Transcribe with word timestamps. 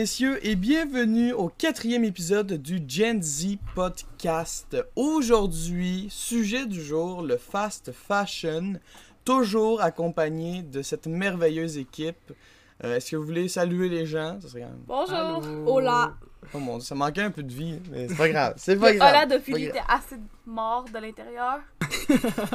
Messieurs 0.00 0.38
et 0.46 0.56
bienvenue 0.56 1.34
au 1.34 1.48
quatrième 1.50 2.04
épisode 2.04 2.54
du 2.54 2.80
Gen 2.88 3.22
Z 3.22 3.58
Podcast. 3.74 4.74
Aujourd'hui, 4.96 6.06
sujet 6.10 6.64
du 6.64 6.82
jour, 6.82 7.20
le 7.20 7.36
fast 7.36 7.92
fashion, 7.92 8.80
toujours 9.26 9.82
accompagné 9.82 10.62
de 10.62 10.80
cette 10.80 11.06
merveilleuse 11.06 11.76
équipe. 11.76 12.32
Euh, 12.82 12.96
Est-ce 12.96 13.10
que 13.10 13.16
vous 13.16 13.26
voulez 13.26 13.46
saluer 13.48 13.90
les 13.90 14.06
gens? 14.06 14.38
Ça 14.40 14.48
serait 14.48 14.62
quand 14.62 14.68
même- 14.68 14.84
Bonjour. 14.86 15.14
Allô? 15.14 15.70
Hola. 15.70 16.14
Oh 16.54 16.58
mon 16.60 16.78
dieu, 16.78 16.86
ça 16.86 16.94
manquait 16.94 17.20
un 17.24 17.30
peu 17.30 17.42
de 17.42 17.52
vie, 17.52 17.78
mais 17.90 18.08
c'est 18.08 18.16
pas 18.16 18.28
grave. 18.30 18.54
C'est 18.56 18.76
pas 18.76 18.94
grave. 18.94 19.10
Hola 19.10 19.26
de 19.26 19.38
Philly 19.38 19.64
était 19.66 19.82
assez 19.86 20.16
mort 20.46 20.86
de 20.86 20.98
l'intérieur. 20.98 21.58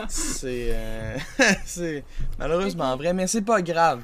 C'est. 0.10 0.70
euh, 0.72 1.16
c'est 1.64 2.04
malheureusement 2.40 2.98
vrai, 2.98 3.14
mais 3.14 3.28
c'est 3.28 3.44
pas 3.44 3.62
grave. 3.62 4.02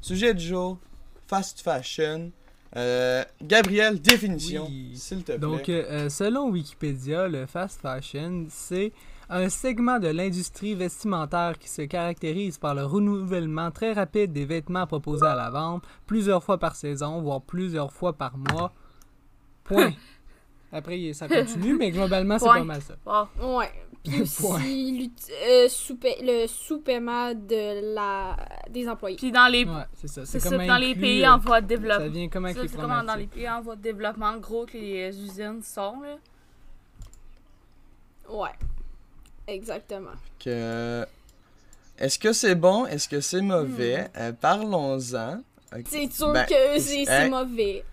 Sujet 0.00 0.32
du 0.34 0.44
jour 0.46 0.78
fast 1.26 1.60
fashion. 1.62 2.30
Euh, 2.76 3.24
Gabriel, 3.42 4.00
définition, 4.00 4.66
Oui. 4.68 4.92
s'il 4.96 5.18
te 5.24 5.32
plaît. 5.32 5.38
Donc, 5.38 5.68
euh, 5.68 6.08
selon 6.08 6.50
Wikipédia, 6.50 7.26
le 7.28 7.46
fast 7.46 7.80
fashion, 7.80 8.46
c'est 8.50 8.92
un 9.30 9.48
segment 9.48 9.98
de 9.98 10.08
l'industrie 10.08 10.74
vestimentaire 10.74 11.58
qui 11.58 11.68
se 11.68 11.82
caractérise 11.82 12.58
par 12.58 12.74
le 12.74 12.84
renouvellement 12.84 13.70
très 13.70 13.92
rapide 13.92 14.32
des 14.32 14.44
vêtements 14.44 14.86
proposés 14.86 15.26
à 15.26 15.34
la 15.34 15.50
vente, 15.50 15.84
plusieurs 16.06 16.44
fois 16.44 16.58
par 16.58 16.76
saison, 16.76 17.20
voire 17.22 17.40
plusieurs 17.42 17.92
fois 17.92 18.12
par 18.12 18.36
mois. 18.36 18.72
Point. 19.64 19.92
Après, 20.72 21.12
ça 21.12 21.28
continue, 21.28 21.74
mais 21.76 21.90
globalement, 21.90 22.38
c'est 22.38 22.44
pas 22.46 22.64
mal 22.64 22.82
ça. 22.82 22.94
Wow. 23.06 23.58
Ouais. 23.58 23.70
Puis 24.02 24.20
aussi 24.22 25.12
euh, 25.32 25.68
le 26.22 26.46
sous-paiement 26.46 27.34
de 27.34 27.94
la 27.94 28.36
des 28.70 28.88
employés. 28.88 29.16
Puis 29.16 29.32
dans 29.32 29.48
les, 29.50 29.64
Ouais, 29.64 29.82
c'est 29.94 30.08
ça. 30.08 30.24
c'est 30.24 30.38
ça, 30.38 30.50
comme 30.50 30.66
dans 30.66 30.76
les 30.76 30.94
pays 30.94 31.24
euh, 31.24 31.32
en 31.32 31.38
voie 31.38 31.60
de 31.60 31.66
Ça 31.66 31.76
développement. 31.76 32.08
vient 32.10 32.28
comme 32.28 32.44
avec 32.44 32.56
Ça, 32.56 32.62
les 32.62 32.68
C'est 32.68 32.76
comment 32.76 33.02
dans 33.02 33.14
les 33.16 33.26
pays 33.26 33.48
en 33.48 33.62
voie 33.62 33.74
de 33.76 33.82
développement 33.82 34.36
gros 34.36 34.64
que 34.66 34.76
les 34.78 35.10
euh, 35.10 35.24
usines 35.24 35.62
sont. 35.62 36.00
Là. 36.02 36.16
Ouais. 38.28 38.50
Exactement. 39.48 40.10
Que... 40.38 41.04
Est-ce 41.98 42.18
que 42.18 42.32
c'est 42.32 42.54
bon? 42.54 42.86
Est-ce 42.86 43.08
que 43.08 43.20
c'est 43.20 43.40
mauvais? 43.40 44.04
Hmm. 44.14 44.18
Euh, 44.18 44.32
Parlons-en. 44.40 45.40
Ok. 45.74 45.84
C'est 45.86 46.12
sûr 46.12 46.32
Ben, 46.32 46.46
que 46.46 46.78
c'est 46.78 47.04
c'est 47.04 47.08
hein? 47.10 47.28
mauvais. 47.30 47.84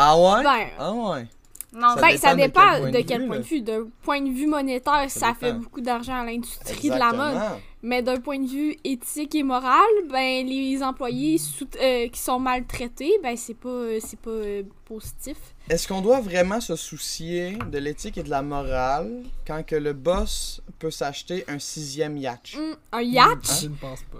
Ah 0.00 0.16
ouais? 0.16 0.42
Ben, 0.44 0.66
Ah 0.78 0.92
ouais. 0.92 1.26
Non, 1.70 1.88
Ça 1.96 2.00
ben, 2.00 2.08
dépend 2.12 2.20
ça 2.20 2.34
de 2.34 2.40
quel 2.40 2.52
point 2.52 2.90
de 2.90 2.96
de 2.96 3.02
quel 3.02 3.20
vue, 3.20 3.26
point 3.26 3.36
là. 3.36 3.42
de 3.42 3.46
vue. 3.46 3.60
D'un 3.60 3.86
point 4.02 4.20
de 4.22 4.30
vue 4.30 4.46
monétaire, 4.46 5.10
Ça 5.10 5.20
ça, 5.20 5.34
fait 5.34 5.52
beaucoup 5.52 5.80
d'argent 5.82 6.14
à 6.20 6.24
l'industrie 6.24 6.88
de 6.90 6.94
la 6.96 7.12
mode. 7.12 7.38
Mais 7.82 8.02
d'un 8.02 8.16
point 8.16 8.38
de 8.40 8.46
vue 8.48 8.76
éthique 8.84 9.34
et 9.34 9.42
moral, 9.42 9.84
ben 10.10 10.46
les 10.46 10.82
employés 10.82 11.38
sous- 11.38 11.68
euh, 11.80 12.08
qui 12.08 12.18
sont 12.20 12.40
maltraités, 12.40 13.12
ben 13.22 13.36
c'est 13.36 13.54
pas 13.54 13.68
euh, 13.68 13.98
c'est 14.04 14.18
pas 14.18 14.30
euh, 14.30 14.62
positif. 14.86 15.36
Est-ce 15.68 15.86
qu'on 15.86 16.00
doit 16.00 16.20
vraiment 16.20 16.60
se 16.60 16.74
soucier 16.74 17.56
de 17.70 17.78
l'éthique 17.78 18.18
et 18.18 18.22
de 18.24 18.30
la 18.30 18.42
morale 18.42 19.22
quand 19.46 19.64
que 19.64 19.76
le 19.76 19.92
boss 19.92 20.60
peut 20.80 20.90
s'acheter 20.90 21.44
un 21.48 21.58
sixième 21.60 22.16
yacht? 22.16 22.54
Hum, 22.56 22.74
un 22.92 23.02
yacht, 23.02 23.60
Je 23.62 23.68
ne 23.68 23.74
pense 23.76 24.00
pas. 24.10 24.18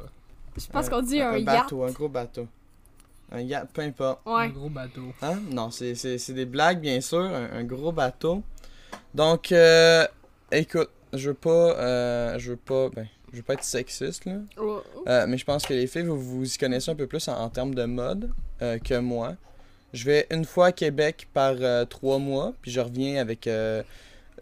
je 0.56 0.66
pense 0.66 0.86
Un- 0.86 0.90
qu'on 0.90 1.02
dit 1.02 1.20
un, 1.20 1.32
yacht. 1.38 1.44
bateau, 1.44 1.82
un 1.82 1.90
gros 1.90 2.08
bateau. 2.08 2.46
Un 3.30 3.40
yacht, 3.40 3.68
peu 3.72 3.82
importe. 3.82 4.20
Un 4.26 4.48
gros 4.48 4.70
bateau. 4.70 5.12
Hein? 5.22 5.38
Non, 5.50 5.70
c'est- 5.70 5.94
c'est 5.94 6.18
c'est 6.18 6.32
des 6.32 6.46
blagues, 6.46 6.80
bien 6.80 7.00
sûr. 7.00 7.20
Un, 7.20 7.50
un 7.58 7.64
gros 7.64 7.92
bateau. 7.92 8.42
Donc, 9.14 9.52
euh, 9.52 10.06
écoute, 10.50 10.88
je 11.12 11.28
veux 11.30 11.34
pas. 11.34 11.50
euh, 11.50 12.38
je 12.38 12.50
veux 12.52 12.56
pas. 12.56 12.88
Ben, 12.90 13.06
je 13.32 13.36
veux 13.38 13.42
pas 13.42 13.54
être 13.54 13.64
sexiste, 13.64 14.24
là. 14.24 14.36
Oh. 14.58 14.80
Euh, 15.06 15.26
mais 15.28 15.36
je 15.36 15.44
pense 15.44 15.66
que 15.66 15.74
les 15.74 15.86
filles, 15.86 16.04
vous 16.04 16.18
vous 16.20 16.54
y 16.54 16.56
connaissez 16.58 16.90
un 16.90 16.94
peu 16.94 17.06
plus 17.06 17.28
en, 17.28 17.38
en 17.38 17.48
termes 17.50 17.74
de 17.74 17.84
mode 17.84 18.30
euh, 18.62 18.78
que 18.78 18.98
moi. 18.98 19.34
Je 19.92 20.04
vais 20.04 20.26
une 20.30 20.44
fois 20.44 20.66
à 20.66 20.72
Québec 20.72 21.28
par 21.34 21.54
euh, 21.60 21.84
trois 21.84 22.18
mois, 22.18 22.52
puis 22.62 22.70
je 22.70 22.80
reviens 22.80 23.20
avec 23.20 23.46
euh, 23.46 23.82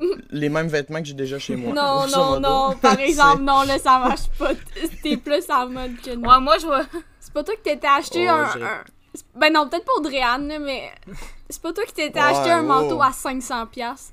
les 0.31 0.49
mêmes 0.49 0.69
vêtements 0.69 1.01
que 1.01 1.07
j'ai 1.07 1.15
déjà 1.15 1.39
chez 1.39 1.57
moi. 1.57 1.73
Non, 1.73 2.07
non, 2.17 2.41
non. 2.41 2.77
Par 2.81 2.99
exemple, 3.01 3.43
non, 3.43 3.63
là, 3.63 3.79
ça 3.79 3.99
marche 3.99 4.29
pas. 4.39 4.53
T'es 5.03 5.17
plus 5.17 5.49
en 5.51 5.69
mode 5.69 5.97
que 6.05 6.15
nous. 6.15 6.29
Ouais, 6.29 6.41
moi, 6.41 6.57
je 6.61 6.67
vois. 6.67 6.85
C'est 7.27 7.33
pas 7.33 7.43
toi 7.43 7.57
qui 7.57 7.63
t'étais 7.63 7.89
acheté 7.89 8.29
Oh, 8.31 8.35
un, 8.35 8.85
Ben 9.35 9.53
non, 9.53 9.69
peut-être 9.69 9.85
pas 9.85 9.95
Audrey-Anne, 9.99 10.47
là, 10.47 10.61
mais... 10.61 10.93
C'est 11.51 11.61
pas 11.61 11.73
toi 11.73 11.85
qui 11.85 11.93
t'étais 11.93 12.21
acheté 12.21 12.53
un 12.53 12.63
oh. 12.63 12.67
manteau 12.67 13.03
à 13.03 13.11
500$. 13.11 13.67
piastres. 13.67 14.13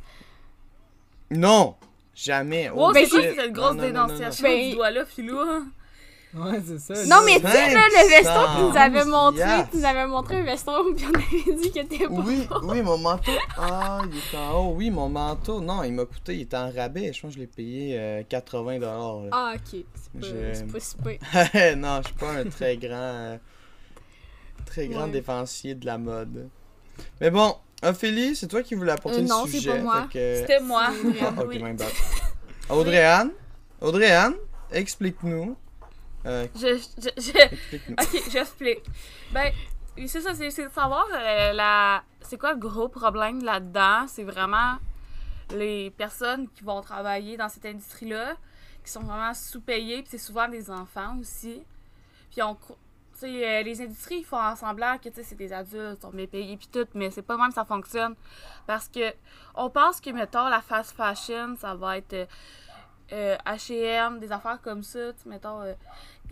Non! 1.29 1.75
Jamais! 2.15 2.71
Wow, 2.71 2.91
ben, 2.91 3.05
c'est 3.05 3.35
cette 3.35 3.53
grosse 3.53 3.75
Non, 3.75 3.83
non, 3.83 3.87
non, 3.89 3.93
non, 3.93 4.01
non. 4.01 4.07
dénonciation 4.07 4.49
du 4.49 4.73
doigt-là, 4.73 5.05
Philou? 5.15 5.37
hein? 5.37 5.67
Ouais, 6.35 6.59
c'est 6.65 6.79
ça. 6.79 7.05
Non, 7.05 7.21
mais 7.25 7.39
tu 7.39 7.47
sais, 7.47 7.73
là, 7.73 7.81
le 7.89 8.09
veston 8.09 8.23
500 8.33 8.55
qu'ils 8.55 8.65
nous 8.69 8.77
avait 8.77 9.05
montré, 9.05 9.43
tu 9.71 9.77
nous 9.77 9.85
avais 9.85 10.07
montré 10.07 10.35
un 10.37 10.43
veston, 10.43 10.93
puis 10.95 11.05
on 11.05 11.13
avait 11.15 11.57
dit 11.61 11.71
que 11.71 11.79
t'es 11.85 12.07
pas... 12.07 12.11
Oui, 12.11 12.47
oui, 12.63 12.81
mon 12.81 12.97
manteau. 12.97 13.31
Ah, 13.57 14.01
il 14.09 14.17
est 14.17 14.37
en 14.37 14.53
haut. 14.59 14.73
Oui, 14.75 14.89
mon 14.89 15.09
manteau. 15.09 15.61
Non, 15.61 15.83
il 15.83 15.93
m'a 15.93 16.05
coûté, 16.05 16.35
il 16.35 16.41
était 16.41 16.57
en 16.57 16.71
rabais. 16.71 17.13
Je 17.13 17.21
pense 17.21 17.29
que 17.31 17.35
je 17.35 17.39
l'ai 17.41 17.47
payé 17.47 17.95
euh, 17.99 18.23
80 18.27 18.79
dollars. 18.79 19.17
Ah, 19.31 19.53
ok. 19.55 19.83
C'est 19.95 20.19
pas, 20.19 20.27
c'est 20.79 20.81
super. 20.81 21.75
non, 21.77 22.01
je 22.01 22.07
suis 22.07 22.17
pas 22.17 22.31
un 22.31 22.45
très 22.45 22.77
grand 22.77 22.89
euh, 22.97 23.37
très 24.65 24.87
grand 24.87 25.05
Ouais. 25.05 25.11
défensier 25.11 25.75
de 25.75 25.85
la 25.85 25.97
mode. 25.99 26.49
Mais 27.21 27.29
bon, 27.29 27.55
Ophélie, 27.83 28.35
c'est 28.35 28.47
toi 28.47 28.63
qui 28.63 28.73
voulais 28.75 28.93
apporter 28.93 29.17
Euh, 29.19 29.21
le 29.21 29.27
non, 29.27 29.43
c'est 29.45 29.57
sujet. 29.57 29.71
pas 29.77 29.83
moi. 29.83 30.07
fait 30.11 30.13
que- 30.19 30.35
C'était 30.41 30.59
moi. 30.61 30.87
Ah, 31.21 31.41
ok, 31.41 31.45
Oui. 31.49 31.61
my 31.61 31.73
bad. 31.73 31.87
Audrey-Anne, 32.69 33.31
Audrey-Anne, 33.81 34.35
explique-nous. 34.71 35.55
Euh, 36.25 36.47
Je, 36.55 36.77
je, 36.97 37.09
je-. 37.17 37.91
Ok, 37.91 38.31
j'explique. 38.31 38.83
Ben, 39.31 39.51
c'est 40.07 40.21
ça, 40.21 40.33
c'est 40.33 40.47
de 40.49 40.69
savoir 40.71 41.05
euh, 41.13 41.53
la... 41.53 42.03
c'est 42.21 42.37
quoi 42.37 42.53
le 42.53 42.59
gros 42.59 42.87
problème 42.87 43.43
là-dedans? 43.43 44.05
C'est 44.07 44.23
vraiment 44.23 44.75
les 45.53 45.91
personnes 45.91 46.47
qui 46.49 46.63
vont 46.63 46.81
travailler 46.81 47.37
dans 47.37 47.49
cette 47.49 47.65
industrie-là, 47.65 48.35
qui 48.83 48.91
sont 48.91 49.01
vraiment 49.01 49.33
sous-payées, 49.33 50.01
puis 50.01 50.11
c'est 50.11 50.17
souvent 50.17 50.47
des 50.47 50.69
enfants 50.71 51.17
aussi. 51.19 51.63
Puis 52.31 52.41
on... 52.41 52.53
cro- 52.55 52.77
tu 53.13 53.19
sais, 53.29 53.47
euh, 53.59 53.61
les 53.61 53.79
industries, 53.79 54.19
ils 54.19 54.25
font 54.25 54.55
semblant 54.55 54.97
que 54.97 55.09
c'est 55.13 55.35
des 55.35 55.53
adultes, 55.53 55.99
ils 55.99 56.01
sont 56.01 56.09
bien 56.09 56.25
payés, 56.25 56.57
puis 56.57 56.67
tout, 56.71 56.87
mais 56.95 57.11
c'est 57.11 57.21
pas 57.21 57.37
même 57.37 57.49
que 57.49 57.53
ça 57.53 57.63
fonctionne. 57.63 58.15
Parce 58.65 58.87
que 58.87 59.13
on 59.53 59.69
pense 59.69 60.01
que, 60.01 60.09
mettons, 60.09 60.47
la 60.47 60.61
fast 60.61 60.95
fashion, 60.95 61.55
ça 61.55 61.75
va 61.75 61.99
être 61.99 62.27
euh, 63.11 63.37
H&M, 63.45 64.19
des 64.19 64.31
affaires 64.31 64.59
comme 64.63 64.81
ça, 64.81 65.11
mettons, 65.27 65.61
euh, 65.61 65.73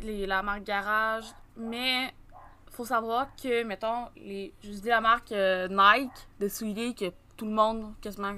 les, 0.03 0.25
la 0.25 0.41
marque 0.43 0.63
Garage. 0.63 1.25
Mais 1.57 2.13
faut 2.71 2.85
savoir 2.85 3.27
que, 3.41 3.63
mettons, 3.63 4.07
les, 4.15 4.53
je 4.63 4.69
dis 4.69 4.87
la 4.87 5.01
marque 5.01 5.31
euh, 5.31 5.67
Nike 5.69 6.11
de 6.39 6.47
souliers, 6.47 6.93
que 6.93 7.11
tout 7.37 7.45
le 7.45 7.51
monde 7.51 7.93
quasiment 8.01 8.33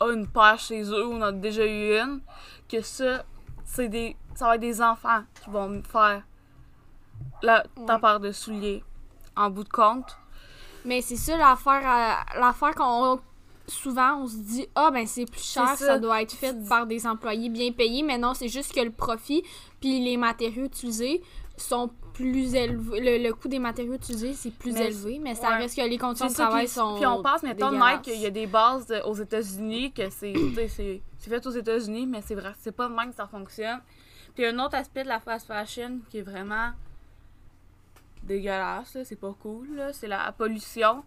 a 0.00 0.10
une 0.10 0.26
paire 0.26 0.58
chez 0.58 0.82
eux 0.82 1.06
ou 1.06 1.14
en 1.14 1.22
a 1.22 1.32
déjà 1.32 1.64
eu 1.64 1.98
une, 1.98 2.20
que 2.68 2.80
ça, 2.80 3.24
c'est 3.64 3.88
des, 3.88 4.16
ça 4.34 4.46
va 4.46 4.56
être 4.56 4.60
des 4.60 4.82
enfants 4.82 5.22
qui 5.42 5.50
vont 5.50 5.82
faire 5.84 6.22
la, 7.42 7.64
ta 7.86 7.98
paire 7.98 8.20
de 8.20 8.32
souliers 8.32 8.82
en 9.36 9.50
bout 9.50 9.64
de 9.64 9.68
compte. 9.68 10.16
Mais 10.84 11.00
c'est 11.00 11.16
ça 11.16 11.36
l'affaire, 11.36 11.82
euh, 12.36 12.40
l'affaire 12.40 12.74
qu'on 12.74 13.20
souvent 13.68 14.16
on 14.16 14.26
se 14.26 14.36
dit 14.38 14.66
ah 14.74 14.90
ben 14.90 15.06
c'est 15.06 15.24
plus 15.24 15.42
cher, 15.42 15.76
ça. 15.76 15.98
doit 15.98 16.22
être 16.22 16.32
fait 16.32 16.52
par 16.68 16.86
des 16.86 17.06
employés 17.06 17.48
bien 17.48 17.70
payés, 17.70 18.02
mais 18.02 18.18
non 18.18 18.34
c'est 18.34 18.48
juste 18.48 18.74
que 18.74 18.80
le 18.80 18.90
profit 18.90 19.44
puis 19.82 20.02
les 20.02 20.16
matériaux 20.16 20.64
utilisés 20.64 21.20
sont 21.58 21.90
plus 22.14 22.54
élevés, 22.54 23.18
le, 23.18 23.22
le 23.28 23.34
coût 23.34 23.48
des 23.48 23.58
matériaux 23.58 23.94
utilisés 23.94 24.32
c'est 24.32 24.50
plus 24.52 24.72
Mais 24.72 24.86
élevé, 24.86 25.18
mais 25.18 25.34
ça 25.34 25.50
ouais. 25.50 25.56
reste 25.58 25.76
que 25.76 25.82
les 25.86 25.98
conditions 25.98 26.28
de 26.28 26.32
travail 26.32 26.64
puis- 26.64 26.74
sont 26.74 26.96
Puis 26.96 27.06
on 27.06 27.22
pense, 27.22 27.42
mettons, 27.42 27.70
dégueulasses. 27.70 27.98
Nike, 28.06 28.10
il 28.16 28.20
y 28.22 28.26
a 28.26 28.30
des 28.30 28.46
bases 28.46 28.92
aux 29.04 29.14
États-Unis, 29.14 29.92
que 29.92 30.08
c'est 30.08 30.32
fait 31.18 31.46
aux 31.46 31.50
États-Unis, 31.50 32.06
mais 32.06 32.22
c'est 32.22 32.34
vrai, 32.34 32.52
c'est 32.60 32.72
pas 32.72 32.88
de 32.88 32.94
même 32.94 33.10
que 33.10 33.16
ça 33.16 33.26
fonctionne. 33.26 33.80
Puis 34.34 34.46
un 34.46 34.58
autre 34.58 34.76
aspect 34.76 35.02
de 35.02 35.08
la 35.08 35.20
fast 35.20 35.46
fashion 35.46 35.98
qui 36.10 36.18
est 36.18 36.22
vraiment 36.22 36.70
dégueulasse, 38.22 38.94
là, 38.94 39.04
c'est 39.04 39.16
pas 39.20 39.34
cool, 39.42 39.68
là, 39.76 39.92
c'est 39.92 40.08
la 40.08 40.32
pollution. 40.32 41.02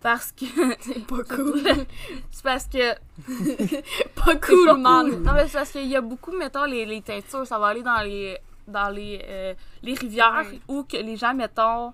Parce 0.00 0.32
que. 0.32 0.44
c'est 0.80 1.06
pas 1.06 1.22
cool, 1.24 1.62
c'est 2.30 2.42
parce 2.42 2.66
que. 2.66 2.94
pas 4.14 4.36
cool 4.36 4.66
pas 4.66 4.74
man. 4.76 5.10
cool. 5.10 5.22
Non, 5.22 5.32
mais 5.32 5.46
c'est 5.48 5.58
parce 5.58 5.70
qu'il 5.72 5.86
y 5.88 5.96
a 5.96 6.00
beaucoup, 6.00 6.32
mettons, 6.32 6.64
les, 6.64 6.84
les 6.86 7.02
teintures, 7.02 7.46
ça 7.46 7.58
va 7.58 7.68
aller 7.68 7.82
dans 7.82 8.00
les, 8.02 8.36
dans 8.66 8.88
les, 8.88 9.20
euh, 9.24 9.54
les 9.82 9.94
rivières 9.94 10.44
Ouais. 10.50 10.60
où 10.68 10.82
que 10.84 10.96
les 10.96 11.16
gens, 11.16 11.34
mettons, 11.34 11.92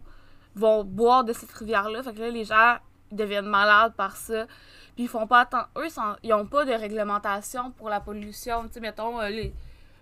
vont 0.55 0.85
boire 0.85 1.25
de 1.25 1.33
cette 1.33 1.53
rivière-là. 1.53 2.03
Fait 2.03 2.13
que 2.15 2.21
là, 2.21 2.31
les 2.31 2.45
gens 2.45 2.77
ils 3.11 3.17
deviennent 3.17 3.47
malades 3.47 3.95
par 3.97 4.17
ça. 4.17 4.47
Puis 4.95 5.05
ils 5.05 5.09
font 5.09 5.27
pas 5.27 5.41
attention. 5.41 5.67
Eux, 5.79 5.87
ils 6.23 6.33
ont 6.35 6.47
pas 6.47 6.65
de 6.65 6.73
réglementation 6.73 7.71
pour 7.71 7.89
la 7.89 8.01
pollution. 8.01 8.65
Tu 8.67 8.75
sais, 8.75 8.81
mettons, 8.81 9.21
euh, 9.21 9.29
les, 9.29 9.55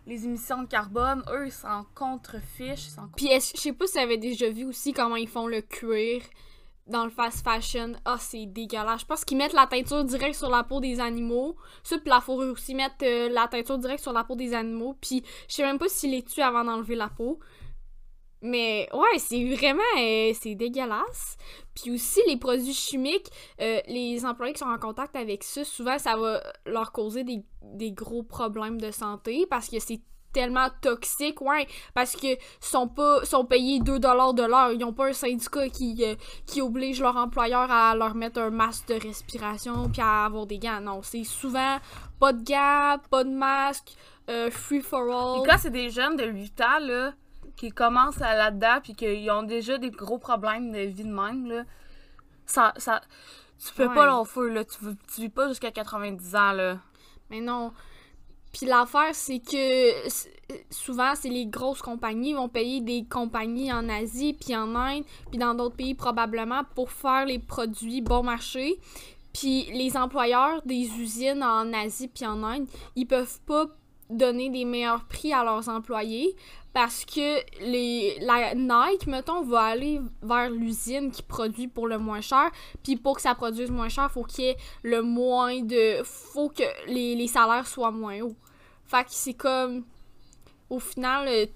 les 0.06 0.24
émissions 0.24 0.62
de 0.62 0.68
carbone, 0.68 1.22
eux, 1.30 1.46
ils 1.46 1.52
s'en 1.52 1.84
contrefichent. 1.94 2.88
Puis 3.16 3.28
je 3.34 3.60
sais 3.60 3.72
pas 3.72 3.86
si 3.86 3.92
vous 3.98 3.98
avez 4.04 4.16
déjà 4.16 4.48
vu 4.50 4.64
aussi 4.64 4.92
comment 4.92 5.16
ils 5.16 5.28
font 5.28 5.46
le 5.46 5.60
cuir 5.60 6.22
dans 6.86 7.04
le 7.04 7.10
fast 7.10 7.44
fashion. 7.44 7.92
Ah, 8.04 8.16
c'est 8.18 8.46
dégueulasse. 8.46 9.00
Je 9.00 9.06
pense 9.06 9.24
qu'ils 9.24 9.38
mettent 9.38 9.52
la 9.52 9.66
teinture 9.66 10.04
direct 10.04 10.36
sur 10.36 10.50
la 10.50 10.62
peau 10.62 10.80
des 10.80 11.00
animaux. 11.00 11.56
Ça, 11.82 11.98
puis 11.98 12.08
la 12.08 12.20
fourrure 12.20 12.52
aussi, 12.52 12.74
mettent 12.74 13.02
euh, 13.02 13.28
la 13.28 13.48
teinture 13.48 13.78
direct 13.78 14.02
sur 14.02 14.12
la 14.12 14.24
peau 14.24 14.36
des 14.36 14.54
animaux. 14.54 14.96
Puis 15.00 15.22
je 15.48 15.54
sais 15.54 15.62
même 15.62 15.78
pas 15.78 15.88
s'ils 15.88 16.12
les 16.12 16.22
tuent 16.22 16.42
avant 16.42 16.64
d'enlever 16.64 16.94
la 16.94 17.08
peau. 17.08 17.40
Mais 18.42 18.88
ouais, 18.92 19.18
c'est 19.18 19.44
vraiment 19.54 19.82
euh, 19.98 20.32
c'est 20.38 20.54
dégueulasse. 20.54 21.36
Puis 21.74 21.90
aussi 21.90 22.20
les 22.28 22.36
produits 22.36 22.74
chimiques, 22.74 23.28
euh, 23.60 23.80
les 23.88 24.24
employés 24.24 24.52
qui 24.52 24.60
sont 24.60 24.66
en 24.66 24.78
contact 24.78 25.16
avec 25.16 25.42
ça, 25.42 25.64
souvent 25.64 25.98
ça 25.98 26.16
va 26.16 26.42
leur 26.66 26.92
causer 26.92 27.24
des, 27.24 27.42
des 27.62 27.92
gros 27.92 28.22
problèmes 28.22 28.80
de 28.80 28.90
santé 28.90 29.46
parce 29.48 29.68
que 29.68 29.80
c'est 29.80 30.00
tellement 30.36 30.68
toxique, 30.82 31.40
ouais, 31.40 31.66
parce 31.94 32.14
que 32.14 32.26
sont 32.60 32.88
pas 32.88 33.24
sont 33.24 33.46
payés 33.46 33.80
2 33.80 33.98
dollars 33.98 34.34
de 34.34 34.42
l'heure, 34.42 34.70
ils 34.70 34.84
ont 34.84 34.92
pas 34.92 35.06
un 35.06 35.12
syndicat 35.14 35.70
qui 35.70 36.04
euh, 36.04 36.14
qui 36.46 36.60
oblige 36.60 37.00
leur 37.00 37.16
employeur 37.16 37.70
à 37.70 37.94
leur 37.96 38.14
mettre 38.14 38.38
un 38.40 38.50
masque 38.50 38.88
de 38.88 38.94
respiration 39.00 39.88
puis 39.88 40.02
à 40.02 40.26
avoir 40.26 40.44
des 40.44 40.58
gants. 40.58 40.80
Non, 40.82 41.00
c'est 41.02 41.24
souvent 41.24 41.78
pas 42.20 42.34
de 42.34 42.44
gants, 42.44 42.98
pas 43.10 43.24
de 43.24 43.30
masque, 43.30 43.94
euh, 44.28 44.50
free 44.50 44.82
for 44.82 45.00
all. 45.04 45.42
Et 45.42 45.48
quand 45.48 45.56
c'est 45.58 45.70
des 45.70 45.88
jeunes 45.88 46.16
de 46.16 46.26
8 46.26 46.60
ans, 46.60 46.78
là, 46.82 47.12
qui 47.56 47.70
commencent 47.70 48.20
à 48.20 48.36
là-dedans, 48.36 48.80
puis 48.82 48.94
qu'ils 48.94 49.30
ont 49.30 49.42
déjà 49.42 49.78
des 49.78 49.90
gros 49.90 50.18
problèmes 50.18 50.70
de 50.70 50.80
vie 50.80 51.04
de 51.04 51.08
même, 51.14 51.46
là, 51.46 51.62
ça, 52.44 52.74
ça, 52.76 53.00
tu 53.58 53.72
peux 53.72 53.86
Ouais. 53.86 53.94
pas 53.94 54.04
leur 54.04 54.26
feu, 54.28 54.50
là. 54.50 54.64
Tu, 54.66 54.76
tu 55.14 55.20
vis 55.22 55.28
pas 55.30 55.48
jusqu'à 55.48 55.70
90 55.70 56.36
ans, 56.36 56.52
là. 56.52 56.76
Mais 57.30 57.40
non. 57.40 57.72
Puis 58.56 58.64
l'affaire, 58.64 59.14
c'est 59.14 59.40
que 59.40 60.08
souvent, 60.70 61.12
c'est 61.14 61.28
les 61.28 61.44
grosses 61.44 61.82
compagnies 61.82 62.32
vont 62.32 62.48
payer 62.48 62.80
des 62.80 63.04
compagnies 63.04 63.70
en 63.70 63.86
Asie, 63.90 64.32
puis 64.32 64.56
en 64.56 64.74
Inde, 64.74 65.04
puis 65.28 65.38
dans 65.38 65.54
d'autres 65.54 65.76
pays 65.76 65.94
probablement 65.94 66.62
pour 66.74 66.90
faire 66.90 67.26
les 67.26 67.38
produits 67.38 68.00
bon 68.00 68.22
marché. 68.22 68.78
Puis 69.34 69.66
les 69.74 69.94
employeurs 69.98 70.62
des 70.64 70.88
usines 70.98 71.42
en 71.42 71.70
Asie 71.74 72.08
puis 72.08 72.24
en 72.24 72.42
Inde, 72.42 72.66
ils 72.94 73.06
peuvent 73.06 73.38
pas 73.44 73.66
donner 74.08 74.48
des 74.48 74.64
meilleurs 74.64 75.04
prix 75.04 75.34
à 75.34 75.44
leurs 75.44 75.68
employés 75.68 76.34
parce 76.72 77.04
que 77.04 77.40
les 77.60 78.18
la 78.20 78.54
Nike 78.54 79.06
mettons 79.06 79.42
va 79.42 79.62
aller 79.62 80.00
vers 80.22 80.48
l'usine 80.48 81.10
qui 81.10 81.22
produit 81.22 81.66
pour 81.66 81.88
le 81.88 81.98
moins 81.98 82.20
cher 82.20 82.50
puis 82.84 82.94
pour 82.94 83.16
que 83.16 83.22
ça 83.22 83.34
produise 83.34 83.70
moins 83.70 83.88
cher 83.88 84.08
faut 84.12 84.22
qu'il 84.22 84.44
y 84.44 84.48
ait 84.48 84.56
le 84.84 85.02
moins 85.02 85.60
de 85.62 86.02
faut 86.04 86.50
que 86.50 86.62
les, 86.86 87.16
les 87.16 87.26
salaires 87.26 87.66
soient 87.66 87.90
moins 87.90 88.20
hauts 88.20 88.36
fait 88.88 89.04
que 89.04 89.10
c'est 89.10 89.34
comme 89.34 89.84
au 90.70 90.78
final 90.78 91.28
euh, 91.28 91.46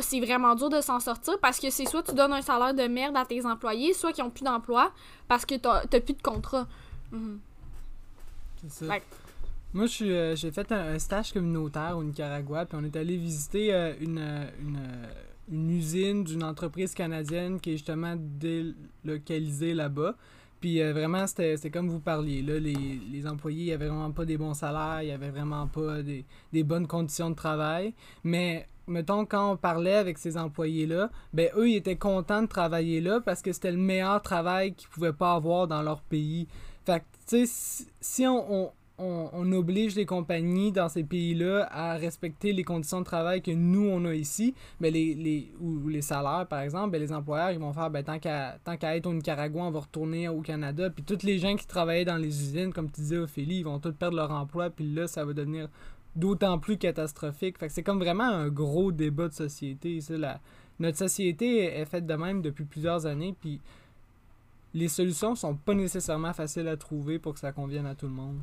c'est 0.00 0.20
vraiment 0.20 0.54
dur 0.54 0.70
de 0.70 0.80
s'en 0.80 1.00
sortir 1.00 1.38
parce 1.40 1.58
que 1.60 1.70
c'est 1.70 1.86
soit 1.86 2.02
tu 2.02 2.14
donnes 2.14 2.32
un 2.32 2.42
salaire 2.42 2.74
de 2.74 2.88
merde 2.88 3.16
à 3.16 3.24
tes 3.24 3.44
employés 3.44 3.92
soit 3.92 4.12
qu'ils 4.12 4.24
ont 4.24 4.30
plus 4.30 4.44
d'emploi 4.44 4.92
parce 5.28 5.44
que 5.44 5.56
t'as 5.56 5.86
t'as 5.86 6.00
plus 6.00 6.14
de 6.14 6.22
contrat 6.22 6.66
C'est 8.56 8.70
ça. 8.70 8.86
Ouais. 8.86 9.02
Moi, 9.72 9.86
je 9.86 9.92
suis, 9.92 10.10
euh, 10.10 10.34
j'ai 10.34 10.50
fait 10.50 10.70
un, 10.72 10.94
un 10.94 10.98
stage 10.98 11.32
communautaire 11.32 11.96
au 11.96 12.02
Nicaragua, 12.02 12.66
puis 12.66 12.76
on 12.80 12.84
est 12.84 12.96
allé 12.96 13.16
visiter 13.16 13.70
une, 14.00 14.18
une, 14.60 14.78
euh, 14.80 15.12
une 15.48 15.70
usine 15.70 16.24
d'une 16.24 16.42
entreprise 16.42 16.92
canadienne 16.92 17.60
qui 17.60 17.70
est 17.70 17.72
justement 17.74 18.16
délocalisée 18.18 19.74
là-bas. 19.74 20.16
Puis 20.60 20.82
euh, 20.82 20.92
vraiment, 20.92 21.26
c'était 21.26 21.70
comme 21.70 21.88
vous 21.88 22.00
parliez. 22.00 22.42
Là, 22.42 22.58
les, 22.58 23.00
les 23.10 23.26
employés, 23.26 23.72
avait 23.72 23.88
vraiment 23.88 24.12
pas 24.12 24.24
des 24.24 24.36
bons 24.36 24.54
salaires, 24.54 25.02
il 25.02 25.06
n'y 25.06 25.12
avait 25.12 25.30
vraiment 25.30 25.66
pas 25.66 26.02
des, 26.02 26.24
des 26.52 26.62
bonnes 26.62 26.86
conditions 26.86 27.30
de 27.30 27.34
travail. 27.34 27.94
Mais 28.24 28.68
mettons, 28.86 29.24
quand 29.24 29.52
on 29.52 29.56
parlait 29.56 29.94
avec 29.94 30.18
ces 30.18 30.36
employés-là, 30.36 31.10
ben 31.32 31.48
eux, 31.56 31.70
ils 31.70 31.76
étaient 31.76 31.96
contents 31.96 32.42
de 32.42 32.48
travailler 32.48 33.00
là 33.00 33.20
parce 33.20 33.40
que 33.40 33.52
c'était 33.52 33.70
le 33.70 33.78
meilleur 33.78 34.20
travail 34.20 34.74
qu'ils 34.74 34.88
pouvaient 34.88 35.12
pas 35.12 35.34
avoir 35.34 35.66
dans 35.66 35.82
leur 35.82 36.02
pays. 36.02 36.46
Fait 36.84 37.00
que, 37.00 37.04
tu 37.26 37.46
sais, 37.46 37.86
si, 38.00 38.26
on, 38.26 38.72
on, 39.00 39.52
oblige 39.52 39.96
les 39.96 40.06
compagnies 40.06 40.72
dans 40.72 40.88
ces 40.88 41.02
pays-là 41.02 41.68
à 41.70 41.94
respecter 41.94 42.52
les 42.52 42.62
conditions 42.62 43.00
de 43.00 43.04
travail 43.04 43.42
que 43.42 43.50
nous, 43.50 43.88
on 43.88 44.04
a 44.04 44.14
ici, 44.14 44.54
ben 44.80 44.92
les, 44.92 45.14
les, 45.14 45.52
ou 45.60 45.88
les 45.88 46.02
salaires, 46.02 46.46
par 46.48 46.60
exemple, 46.60 46.90
ben 46.90 47.00
les 47.00 47.12
employeurs, 47.12 47.50
ils 47.50 47.58
vont 47.58 47.72
faire, 47.72 47.90
ben 47.90 48.04
tant 48.04 48.18
qu'à 48.18 48.58
qu'à 48.78 48.96
être 48.96 49.06
au 49.06 49.12
Nicaragua, 49.12 49.62
on 49.62 49.70
va 49.70 49.80
retourner 49.80 50.28
au 50.28 50.40
Canada. 50.40 50.90
Puis 50.90 51.02
tous 51.02 51.24
les 51.24 51.38
gens 51.38 51.56
qui 51.56 51.66
travaillaient 51.66 52.04
dans 52.04 52.16
les 52.16 52.28
usines, 52.28 52.72
comme 52.72 52.90
tu 52.90 53.00
disais, 53.00 53.18
Ophélie, 53.18 53.58
ils 53.58 53.64
vont 53.64 53.78
tous 53.78 53.92
perdre 53.92 54.16
leur 54.16 54.30
emploi. 54.30 54.70
Puis 54.70 54.92
là, 54.92 55.06
ça 55.06 55.24
va 55.24 55.32
devenir 55.32 55.68
d'autant 56.14 56.58
plus 56.58 56.76
catastrophique. 56.76 57.58
Fait 57.58 57.68
que 57.68 57.72
c'est 57.72 57.82
comme 57.82 57.98
vraiment 57.98 58.24
un 58.24 58.48
gros 58.48 58.92
débat 58.92 59.28
de 59.28 59.34
société. 59.34 60.00
Ça, 60.00 60.16
la... 60.16 60.40
Notre 60.78 60.98
société 60.98 61.58
est 61.58 61.80
est 61.80 61.84
faite 61.84 62.06
de 62.06 62.14
même 62.14 62.40
depuis 62.40 62.64
plusieurs 62.64 63.04
années, 63.04 63.34
puis 63.38 63.60
les 64.72 64.88
solutions 64.88 65.34
sont 65.34 65.54
pas 65.54 65.74
nécessairement 65.74 66.32
faciles 66.32 66.68
à 66.68 66.76
trouver 66.76 67.18
pour 67.18 67.34
que 67.34 67.40
ça 67.40 67.52
convienne 67.52 67.86
à 67.86 67.94
tout 67.94 68.06
le 68.06 68.12
monde. 68.12 68.40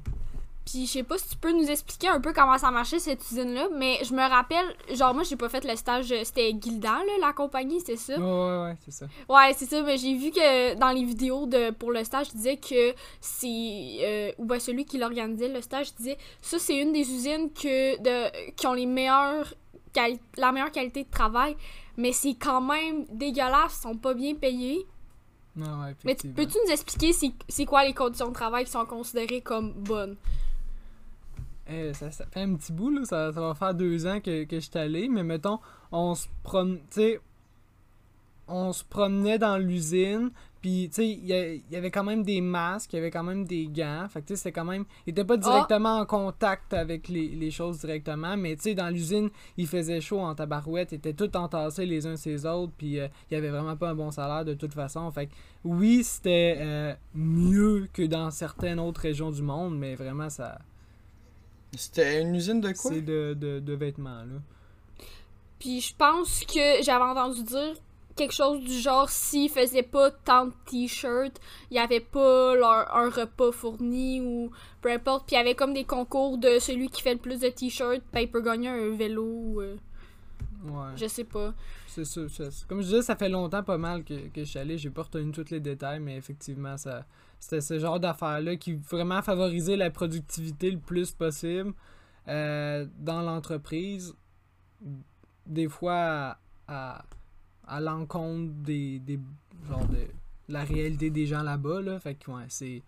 Puis 0.70 0.86
je 0.86 0.92
sais 0.92 1.04
pas 1.04 1.18
si 1.18 1.30
tu 1.30 1.38
peux 1.38 1.54
nous 1.54 1.72
expliquer 1.72 2.10
un 2.10 2.20
peu 2.20 2.34
comment 2.34 2.58
ça 2.58 2.72
marchait 2.72 3.00
cette 3.00 3.22
usine-là, 3.32 3.70
mais 3.74 4.00
je 4.04 4.14
me 4.14 4.20
rappelle, 4.20 4.66
genre 4.94 5.14
moi 5.14 5.24
j'ai 5.24 5.38
pas 5.38 5.48
fait 5.48 5.64
le 5.64 5.78
stage, 5.78 6.14
c'était 6.26 6.54
Gildan, 6.60 6.92
là, 6.92 7.14
la 7.22 7.32
compagnie, 7.32 7.80
c'est 7.80 7.96
ça? 7.96 8.20
Ouais, 8.20 8.26
ouais, 8.26 8.64
ouais, 8.66 8.76
c'est 8.84 8.92
ça. 8.92 9.06
Ouais, 9.30 9.54
c'est 9.56 9.66
ça, 9.66 9.82
mais 9.84 9.98
j'ai 9.98 10.14
vu 10.18 10.30
que 10.32 10.76
dans 10.78 10.90
les 10.90 11.06
vidéos 11.06 11.46
de 11.46 11.72
pour 11.72 11.94
le 11.94 12.04
stage, 12.04 12.28
il 12.34 12.38
disait 12.38 12.58
que 12.58 12.94
c'est 13.22 13.98
euh, 14.02 14.32
ou 14.40 14.46
ben 14.46 14.60
celui 14.60 14.84
qui 14.84 14.98
l'organisait 14.98 15.48
le 15.48 15.62
stage 15.62 15.96
disait 15.96 16.18
ça 16.42 16.60
c'est 16.60 16.78
une 16.78 16.92
des 16.92 17.10
usines 17.14 17.50
que 17.54 18.02
de 18.02 18.52
qui 18.52 18.68
ont 18.68 18.74
les 18.74 18.86
meilleures 18.88 19.54
la 20.36 20.52
meilleure 20.52 20.72
qualité 20.72 21.06
de 21.06 21.10
travail, 21.10 21.56
mais 21.96 22.12
c'est 22.12 22.36
quand 22.36 22.60
même 22.62 23.06
dégueulasse, 23.10 23.78
ils 23.78 23.82
sont 23.84 23.96
pas 23.96 24.14
bien 24.14 24.36
payés. 24.36 24.86
Ouais, 25.56 25.64
ouais, 25.64 25.96
Mais 26.04 26.14
peux-tu 26.16 26.58
nous 26.66 26.72
expliquer 26.72 27.14
c'est 27.48 27.66
quoi 27.66 27.86
les 27.86 27.94
conditions 27.94 28.28
de 28.28 28.34
travail 28.34 28.66
qui 28.66 28.72
sont 28.72 28.86
considérées 28.86 29.42
comme 29.42 29.72
bonnes? 29.72 30.18
Ça, 31.94 32.12
ça 32.12 32.26
fait 32.26 32.42
un 32.42 32.56
petit 32.56 32.72
bout, 32.72 32.90
là. 32.90 33.06
Ça, 33.06 33.32
ça 33.34 33.42
va 33.42 33.54
faire 33.54 33.74
deux 33.74 34.06
ans 34.06 34.20
que, 34.20 34.46
que 34.46 34.60
je 34.60 34.70
suis 34.70 34.78
allé, 34.78 35.10
mais 35.10 35.24
mettons, 35.24 35.60
on 35.92 36.16
se 36.16 36.28
promenait, 36.44 37.20
on 38.48 38.72
se 38.72 38.84
promenait 38.84 39.38
dans 39.38 39.58
l'usine, 39.58 40.32
puis, 40.62 40.90
tu 40.90 40.96
sais, 40.96 41.08
il 41.08 41.64
y, 41.72 41.76
avait 41.76 41.92
quand 41.92 42.04
même 42.04 42.24
des 42.24 42.42
masques, 42.42 42.92
il 42.94 42.96
y 42.96 43.00
avait 43.00 43.12
quand 43.12 43.24
même 43.24 43.46
des 43.46 43.68
gants, 43.68 44.08
fait 44.10 44.22
que, 44.22 44.28
tu 44.28 44.34
sais, 44.34 44.38
c'était 44.38 44.52
quand 44.52 44.66
même, 44.66 44.86
il 45.06 45.12
était 45.12 45.24
pas 45.24 45.38
directement 45.38 46.00
en 46.00 46.06
contact 46.06 46.74
avec 46.74 47.10
les, 47.10 47.28
les 47.30 47.52
choses 47.52 47.80
directement, 47.80 48.36
mais, 48.36 48.56
tu 48.56 48.64
sais, 48.64 48.74
dans 48.74 48.90
l'usine, 48.90 49.30
il 49.58 49.68
faisait 49.68 50.02
chaud 50.02 50.20
en 50.20 50.34
tabarouette, 50.34 50.92
ils 50.94 50.96
étaient 50.96 51.14
tous 51.14 51.38
entassés 51.38 51.86
les 51.86 52.08
uns 52.08 52.18
ces 52.18 52.46
autres, 52.46 52.74
puis 52.76 53.00
euh, 53.00 53.08
il 53.30 53.36
y 53.36 53.38
avait 53.38 53.50
vraiment 53.50 53.78
pas 53.78 53.90
un 53.92 53.96
bon 53.96 54.10
salaire 54.10 54.46
de 54.46 54.56
toute 54.56 54.74
façon, 54.74 55.10
fait 55.12 55.28
que, 55.28 55.32
oui, 55.64 56.04
c'était 56.04 56.58
euh, 56.60 56.94
mieux 57.14 57.88
que 57.94 58.04
dans 58.04 58.32
certaines 58.32 58.80
autres 58.80 59.02
régions 59.02 59.32
du 59.32 59.44
monde, 59.44 59.78
mais 59.78 59.96
vraiment, 59.96 60.30
ça... 60.30 60.58
C'était 61.76 62.22
une 62.22 62.36
usine 62.36 62.62
de 62.62 62.72
quoi? 62.72 62.92
C'est 62.92 63.02
de, 63.02 63.34
de, 63.34 63.60
de 63.60 63.74
vêtements, 63.74 64.22
là. 64.24 64.40
Puis 65.60 65.82
je 65.82 65.96
pense 65.96 66.42
que 66.46 66.84
j'avais 66.84 67.04
entendu 67.04 67.44
dire 67.44 67.74
quelque 68.16 68.34
chose 68.34 68.60
du 68.64 68.74
genre 68.80 69.10
s'ils 69.10 69.50
faisaient 69.50 69.84
pas 69.84 70.10
tant 70.12 70.46
de 70.48 70.54
t-shirts, 70.66 71.40
il 71.70 71.78
y 71.78 71.80
avait 71.80 72.00
pas 72.00 72.56
leur, 72.56 72.96
un 72.96 73.10
repas 73.10 73.52
fourni 73.52 74.22
ou 74.22 74.52
peu 74.82 74.92
importe. 74.92 75.26
Puis 75.28 75.36
il 75.36 75.40
y 75.40 75.42
avait 75.42 75.56
comme 75.56 75.74
des 75.74 75.84
concours 75.84 76.38
de 76.38 76.58
celui 76.60 76.90
qui 76.90 77.02
fait 77.02 77.14
le 77.14 77.20
plus 77.20 77.40
de 77.40 77.50
t-shirts, 77.50 78.02
ben 78.14 78.22
il 78.22 78.30
peut 78.32 78.42
gagner 78.42 78.70
un 78.70 78.90
vélo 78.96 79.24
ou 79.26 79.62
euh, 79.62 79.76
Ouais. 80.66 80.94
je 80.96 81.06
sais 81.08 81.24
pas. 81.24 81.54
C'est 81.88 82.04
c'est- 82.06 82.68
Comme 82.68 82.82
je 82.82 82.88
disais, 82.88 83.02
ça 83.04 83.16
fait 83.16 83.30
longtemps 83.30 83.64
pas 83.64 83.78
mal 83.78 84.04
que, 84.04 84.14
que 84.30 84.44
je 84.44 84.50
suis 84.50 84.60
allé. 84.60 84.78
J'ai 84.78 84.90
pas 84.90 85.04
retenu 85.04 85.32
tous 85.32 85.50
les 85.52 85.60
détails, 85.60 86.00
mais 86.00 86.18
effectivement, 86.18 86.78
ça 86.78 87.06
c'était 87.40 87.62
ce 87.62 87.80
genre 87.80 88.00
d'affaires-là 88.00 88.56
qui 88.56 88.74
vraiment 88.74 89.22
favorisait 89.22 89.78
la 89.78 89.90
productivité 89.90 90.72
le 90.72 90.80
plus 90.80 91.12
possible 91.12 91.74
euh, 92.28 92.86
dans 92.98 93.22
l'entreprise. 93.22 94.14
Des 95.46 95.70
fois 95.70 96.38
à, 96.68 97.06
à, 97.66 97.80
l'encontre 97.80 98.52
des, 98.64 99.00
des 99.00 99.20
genre 99.68 99.88
de 99.88 100.08
la 100.50 100.64
réalité 100.64 101.10
des 101.10 101.26
gens 101.26 101.44
là-bas. 101.44 101.82
Là. 101.82 102.00
Fait 102.00 102.16
que 102.16 102.32
ouais, 102.32 102.46
c'est. 102.50 102.82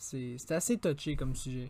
C'est 0.00 0.36
c'est 0.38 0.52
assez 0.52 0.78
touché 0.78 1.16
comme 1.16 1.34
sujet. 1.34 1.68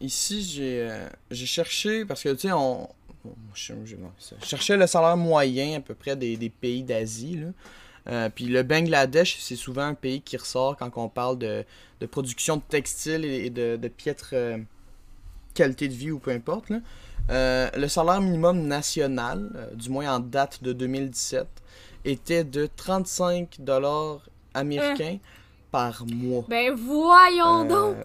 Ici, 0.00 0.42
j'ai 0.42 0.88
euh, 0.90 1.08
j'ai 1.30 1.46
cherché, 1.46 2.04
parce 2.04 2.24
que 2.24 2.30
tu 2.30 2.48
sais, 2.48 2.52
on. 2.52 2.88
cherchais 4.42 4.76
le 4.76 4.86
salaire 4.88 5.16
moyen 5.16 5.78
à 5.78 5.80
peu 5.80 5.94
près 5.94 6.16
des, 6.16 6.36
des 6.36 6.50
pays 6.50 6.82
d'Asie. 6.82 7.36
là. 7.36 7.48
Euh, 8.08 8.28
puis 8.34 8.46
le 8.46 8.62
Bangladesh, 8.62 9.36
c'est 9.40 9.56
souvent 9.56 9.82
un 9.82 9.94
pays 9.94 10.22
qui 10.22 10.36
ressort 10.36 10.76
quand 10.76 10.90
on 10.96 11.08
parle 11.08 11.38
de, 11.38 11.64
de 12.00 12.06
production 12.06 12.56
de 12.56 12.62
textiles 12.62 13.24
et, 13.24 13.50
de, 13.50 13.76
de 13.76 13.88
piètre 13.88 14.30
euh, 14.32 14.58
qualité 15.54 15.88
de 15.88 15.94
vie 15.94 16.10
ou 16.10 16.18
peu 16.18 16.30
importe. 16.30 16.70
là. 16.70 16.78
Euh, 17.30 17.68
le 17.76 17.88
salaire 17.88 18.20
minimum 18.20 18.62
national, 18.62 19.68
du 19.74 19.90
moins 19.90 20.14
en 20.16 20.20
date 20.20 20.62
de 20.62 20.72
2017, 20.72 21.46
était 22.04 22.44
de 22.44 22.68
35 22.76 23.56
dollars 23.60 24.20
américains 24.54 25.18
par 25.70 26.04
mois. 26.06 26.44
Ben 26.48 26.74
voyons 26.74 27.64
donc! 27.64 27.96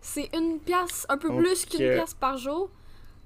C'est 0.00 0.28
une 0.34 0.58
pièce, 0.58 1.06
un 1.08 1.16
peu 1.16 1.28
donc, 1.28 1.38
plus 1.38 1.64
qu'une 1.64 1.78
pièce 1.78 2.14
par 2.14 2.36
jour? 2.36 2.68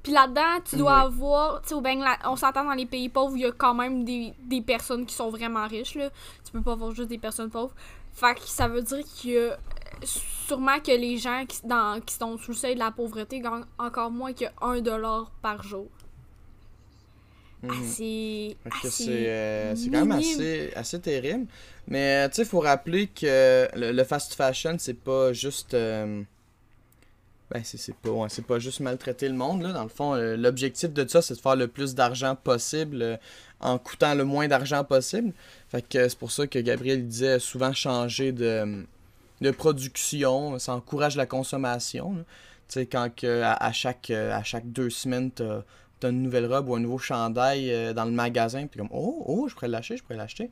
Puis 0.07 0.13
là-dedans, 0.15 0.61
tu 0.65 0.77
dois 0.77 1.01
Oui. 1.01 1.07
avoir, 1.07 1.63
tu 1.63 1.71
sais, 1.71 1.75
au 1.75 1.83
on 2.31 2.37
s'entend 2.37 2.65
dans 2.65 2.75
les 2.75 2.87
pays 2.87 3.09
pauvres, 3.09 3.37
il 3.37 3.41
y 3.41 3.45
a 3.45 3.51
quand 3.51 3.75
même 3.75 4.05
des, 4.05 4.35
des 4.39 4.61
personnes 4.61 5.05
qui 5.05 5.17
sont 5.17 5.31
vraiment 5.31 5.67
riches, 5.67 5.97
là. 5.97 6.11
Tu 6.45 6.53
peux 6.53 6.63
pas 6.63 6.75
avoir 6.75 6.95
juste 6.95 7.09
des 7.09 7.19
personnes 7.19 7.51
pauvres. 7.51 7.75
Fait 8.13 8.37
que 8.37 8.43
ça 8.43 8.69
veut 8.69 8.83
dire 8.83 9.05
qu'il 9.05 9.31
y 9.33 9.39
a 9.39 9.59
sûrement 10.05 10.79
que 10.79 10.93
les 10.93 11.17
gens 11.19 11.45
qui, 11.49 11.59
dans, 11.67 12.01
qui 12.01 12.15
sont 12.15 12.39
sous 12.39 12.53
le 12.53 12.57
seuil 12.57 12.75
de 12.75 12.79
la 12.79 12.93
pauvreté 12.93 13.41
gagnent 13.41 13.65
encore 13.79 14.13
moins 14.13 14.33
que 14.33 14.45
1$ 14.45 14.81
dollar 14.81 15.33
par 15.43 15.65
jour. 15.65 15.89
Assez. 17.69 18.57
Assez 18.71 18.91
c'est 18.91 19.29
euh, 19.29 19.75
c'est 19.75 19.91
quand 19.91 20.05
même 20.05 20.13
assez, 20.13 20.73
assez 20.75 21.01
terrible. 21.01 21.47
Mais 21.89 22.29
tu 22.29 22.37
sais, 22.37 22.43
il 22.43 22.49
faut 22.49 22.61
rappeler 22.61 23.09
que 23.09 23.69
le, 23.75 23.93
le 23.93 24.05
fast 24.05 24.35
fashion, 24.35 24.77
c'est 24.79 24.95
pas 24.95 25.33
juste. 25.33 25.75
euh, 25.75 26.23
ben, 27.51 27.63
c'est 27.65 27.95
pas, 27.95 28.11
ouais, 28.11 28.29
pas 28.47 28.59
juste 28.59 28.81
maltraiter 28.81 29.29
le 29.29 29.35
monde. 29.35 29.63
Là. 29.63 29.73
Dans 29.73 29.85
le 29.85 29.89
fond, 29.89 30.15
euh, 30.15 30.37
l'objectif 30.37 30.93
de 30.93 31.07
ça, 31.07 31.23
c'est 31.23 31.35
de 31.35 31.41
faire 31.41 31.55
le 31.55 31.69
plus 31.69 31.95
d'argent 31.95 32.35
possible 32.35 33.03
euh, 33.03 33.17
en 33.61 33.79
coûtant 33.79 34.15
le 34.15 34.25
moins 34.25 34.49
d'argent 34.49 34.83
possible. 34.83 35.33
Fait 35.69 35.87
que 35.87 35.99
euh, 35.99 36.09
c'est 36.09 36.19
pour 36.19 36.33
ça 36.33 36.49
que 36.49 36.59
Gabriel 36.59 37.07
disait 37.07 37.39
souvent 37.39 37.73
changer 37.73 38.33
de, 38.33 38.85
de 39.41 39.51
production. 39.53 40.59
Ça 40.59 40.75
encourage 40.75 41.17
la 41.17 41.27
consommation. 41.27 42.17
Tu 42.69 42.81
sais, 42.81 42.87
quand 42.87 43.09
à, 43.25 43.73
chaque, 43.73 44.11
à 44.11 44.43
chaque 44.43 44.71
deux 44.73 44.91
semaines, 44.91 45.31
t'as 45.31 45.63
t'as 45.99 46.11
une 46.11 46.23
nouvelle 46.23 46.45
robe 46.45 46.69
ou 46.69 46.75
un 46.75 46.81
nouveau 46.81 46.99
chandail 46.99 47.95
dans 47.95 48.05
le 48.05 48.11
magasin, 48.11 48.67
puis 48.67 48.79
comme 48.79 48.91
oh 48.93 49.23
oh 49.27 49.49
je 49.49 49.55
pourrais 49.55 49.69
l'acheter, 49.69 49.97
je 49.97 50.03
pourrais 50.03 50.19
l'acheter. 50.19 50.51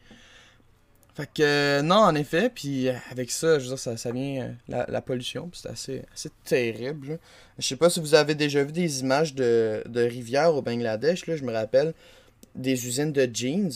Fait 1.14 1.28
que 1.32 1.42
euh, 1.42 1.82
non 1.82 1.96
en 1.96 2.14
effet, 2.16 2.50
puis 2.52 2.88
euh, 2.88 2.94
avec 3.10 3.30
ça, 3.30 3.60
je 3.60 3.64
veux 3.68 3.76
dire 3.76 3.78
ça, 3.78 4.10
vient 4.10 4.42
euh, 4.42 4.52
la, 4.66 4.84
la 4.88 5.00
pollution, 5.00 5.48
c'est 5.52 5.68
assez 5.68 6.02
assez 6.12 6.30
terrible. 6.42 7.20
Je 7.58 7.66
sais 7.66 7.76
pas 7.76 7.88
si 7.88 8.00
vous 8.00 8.16
avez 8.16 8.34
déjà 8.34 8.64
vu 8.64 8.72
des 8.72 9.00
images 9.00 9.32
de, 9.32 9.84
de 9.86 10.00
rivières 10.00 10.54
au 10.56 10.62
Bangladesh 10.62 11.26
là, 11.26 11.36
je 11.36 11.44
me 11.44 11.52
rappelle 11.52 11.94
des 12.56 12.86
usines 12.86 13.12
de 13.12 13.30
jeans. 13.32 13.70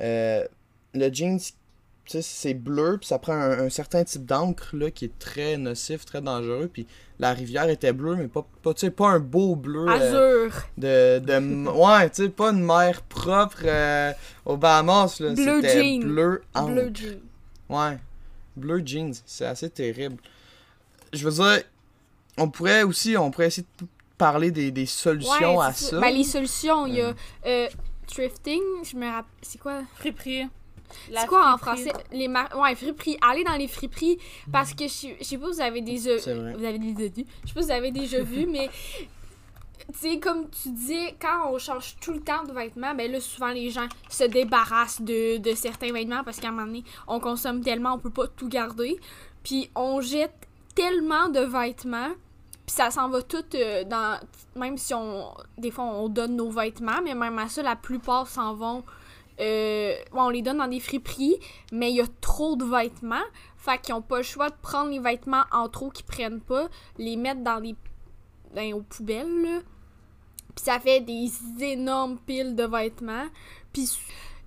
Le 0.00 1.10
jeans 1.12 1.38
c'est 2.06 2.54
bleu, 2.54 2.98
puis 2.98 3.06
ça 3.06 3.18
prend 3.18 3.32
un, 3.32 3.60
un 3.66 3.70
certain 3.70 4.04
type 4.04 4.26
d'encre 4.26 4.74
là 4.76 4.90
qui 4.90 5.06
est 5.06 5.18
très 5.18 5.56
nocif, 5.56 6.04
très 6.04 6.20
dangereux, 6.20 6.68
puis 6.72 6.86
la 7.18 7.32
rivière 7.32 7.68
était 7.68 7.92
bleue, 7.92 8.16
mais 8.16 8.28
pas, 8.28 8.44
pas, 8.62 8.74
tu 8.74 8.80
sais, 8.80 8.90
pas 8.90 9.08
un 9.10 9.20
beau 9.20 9.54
bleu. 9.56 9.86
euh, 9.88 10.46
Azur. 10.48 10.62
de, 10.76 11.18
de 11.20 11.32
m- 11.32 11.68
ouais 11.74 12.10
tu 12.10 12.24
sais 12.24 12.28
pas 12.28 12.50
une 12.50 12.64
mer 12.64 13.02
propre 13.02 13.58
euh, 13.64 14.12
aux 14.44 14.56
Bahamas 14.56 15.20
là 15.20 15.32
Bleu 15.34 15.60
c'était 15.62 15.82
jean. 15.84 16.00
bleu 16.04 16.42
encre. 16.54 16.72
Bleu 16.72 16.90
jean. 16.92 17.20
ouais 17.70 17.98
bleu 18.56 18.82
jeans 18.84 19.14
c'est 19.24 19.46
assez 19.46 19.70
terrible 19.70 20.16
je 21.12 21.26
veux 21.28 21.32
dire 21.44 21.62
on 22.38 22.48
pourrait 22.50 22.82
aussi 22.82 23.16
on 23.16 23.30
pourrait 23.30 23.46
essayer 23.46 23.66
de 23.80 23.86
parler 24.18 24.50
des, 24.50 24.70
des 24.70 24.86
solutions 24.86 25.56
Ouais, 25.58 25.66
à 25.66 25.72
ça 25.72 26.00
Ben, 26.00 26.12
les 26.14 26.24
solutions, 26.24 26.86
il 26.86 26.94
y 26.96 27.00
a 27.00 27.14
euh, 27.46 27.68
thrifting, 28.06 28.60
je 28.84 28.96
me 28.96 29.06
rappelle. 29.06 29.30
C'est 29.42 29.58
quoi? 29.60 29.82
Friperie. 29.96 30.48
C'est 31.22 31.26
quoi 31.26 31.52
en 31.54 31.58
français? 31.58 31.92
Les 32.12 32.28
mar... 32.28 32.48
Ouais, 32.58 32.74
friperies. 32.74 33.16
Allez 33.20 33.44
dans 33.44 33.56
les 33.56 33.68
friperies 33.68 34.18
parce 34.50 34.74
que 34.74 34.84
je 34.84 34.92
sais- 34.92 35.16
je 35.20 35.24
sais 35.24 35.38
pas, 35.38 35.46
vous 35.48 35.60
avez 35.60 35.80
des. 35.80 35.98
c'est 35.98 36.34
vrai 36.34 36.54
Vous 36.54 36.64
avez 36.64 36.78
des 36.78 36.94
Je 37.44 37.48
sais 37.48 37.54
pas 37.54 37.60
si 37.60 37.66
vous 37.66 37.70
avez 37.72 37.90
déjà 37.90 38.22
vu, 38.22 38.46
mais. 38.46 38.68
Tu 39.92 39.98
sais, 39.98 40.18
comme 40.20 40.48
tu 40.48 40.70
dis, 40.70 41.08
quand 41.20 41.50
on 41.50 41.58
change 41.58 41.96
tout 42.00 42.12
le 42.12 42.20
temps 42.20 42.44
de 42.44 42.52
vêtements, 42.52 42.94
ben 42.94 43.10
là, 43.10 43.20
souvent 43.20 43.48
les 43.48 43.68
gens 43.70 43.88
se 44.08 44.24
débarrassent 44.24 45.02
de, 45.02 45.38
de 45.38 45.54
certains 45.56 45.92
vêtements 45.92 46.22
parce 46.24 46.38
qu'à 46.38 46.48
un 46.48 46.52
moment 46.52 46.66
donné, 46.66 46.84
on 47.08 47.18
consomme 47.18 47.62
tellement, 47.62 47.94
on 47.94 47.98
peut 47.98 48.10
pas 48.10 48.28
tout 48.28 48.48
garder. 48.48 48.98
Puis 49.42 49.70
on 49.74 50.00
jette 50.00 50.32
tellement 50.76 51.28
de 51.28 51.40
vêtements, 51.40 52.10
puis 52.64 52.76
ça 52.76 52.90
s'en 52.92 53.08
va 53.08 53.22
tout 53.22 53.44
euh, 53.54 53.82
dans. 53.84 54.20
Même 54.54 54.78
si 54.78 54.94
on. 54.94 55.26
Des 55.58 55.72
fois, 55.72 55.84
on 55.84 56.08
donne 56.08 56.36
nos 56.36 56.48
vêtements, 56.50 57.02
mais 57.02 57.14
même 57.14 57.38
à 57.40 57.48
ça, 57.48 57.62
la 57.62 57.74
plupart 57.76 58.28
s'en 58.28 58.54
vont. 58.54 58.84
Euh, 59.40 59.94
on 60.12 60.28
les 60.28 60.42
donne 60.42 60.58
dans 60.58 60.68
des 60.68 60.80
friperies, 60.80 61.36
mais 61.72 61.90
il 61.90 61.96
y 61.96 62.00
a 62.00 62.06
trop 62.20 62.56
de 62.56 62.64
vêtements. 62.64 63.24
Fait 63.56 63.80
qu'ils 63.80 63.94
ont 63.94 64.02
pas 64.02 64.18
le 64.18 64.22
choix 64.22 64.50
de 64.50 64.54
prendre 64.60 64.90
les 64.90 64.98
vêtements 64.98 65.44
en 65.52 65.68
trop 65.68 65.90
qu'ils 65.90 66.04
prennent 66.06 66.40
pas, 66.40 66.68
les 66.98 67.16
mettre 67.16 67.42
dans 67.42 67.60
des. 67.60 67.74
dans- 68.54 68.76
aux 68.76 68.82
poubelles. 68.82 69.62
Puis 70.54 70.64
ça 70.64 70.78
fait 70.80 71.00
des 71.00 71.30
énormes 71.60 72.18
piles 72.18 72.54
de 72.54 72.64
vêtements. 72.64 73.26
Puis, 73.72 73.88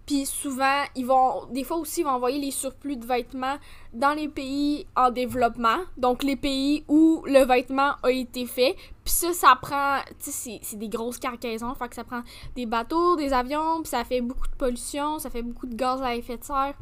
puis 0.06 0.25
souvent, 0.25 0.84
ils 0.96 1.06
vont. 1.06 1.46
Des 1.48 1.63
fois 1.63 1.77
aussi, 1.77 2.01
ils 2.01 2.04
vont 2.04 2.12
envoyer 2.12 2.39
les 2.39 2.51
surplus 2.51 2.98
de 2.98 3.06
vêtements 3.06 3.58
dans 3.94 4.13
les 4.13 4.27
pays 4.30 4.86
en 4.96 5.10
développement. 5.10 5.80
Donc, 5.98 6.22
les 6.22 6.36
pays 6.36 6.84
où 6.88 7.24
le 7.25 7.44
vêtement 7.46 7.94
a 8.04 8.12
été 8.12 8.46
fait. 8.46 8.75
Ça, 9.15 9.34
ça 9.34 9.55
prend. 9.62 10.00
Tu 10.19 10.31
sais, 10.31 10.60
c'est- 10.62 10.75
des 10.75 10.89
grosses 10.89 11.17
cargaisons. 11.19 11.74
Fait 11.75 11.88
que 11.88 11.95
ça 11.95 12.03
prend 12.03 12.22
des 12.55 12.65
bateaux, 12.65 13.15
des 13.15 13.31
avions. 13.31 13.81
Puis 13.81 13.89
ça 13.89 14.03
fait 14.03 14.19
beaucoup 14.22 14.48
de 14.48 14.55
pollution. 14.55 15.19
Ça 15.19 15.29
fait 15.29 15.41
beaucoup 15.41 15.67
de 15.67 15.75
gaz 15.75 16.01
à 16.01 16.15
effet 16.15 16.38
de 16.38 16.43
serre. 16.43 16.74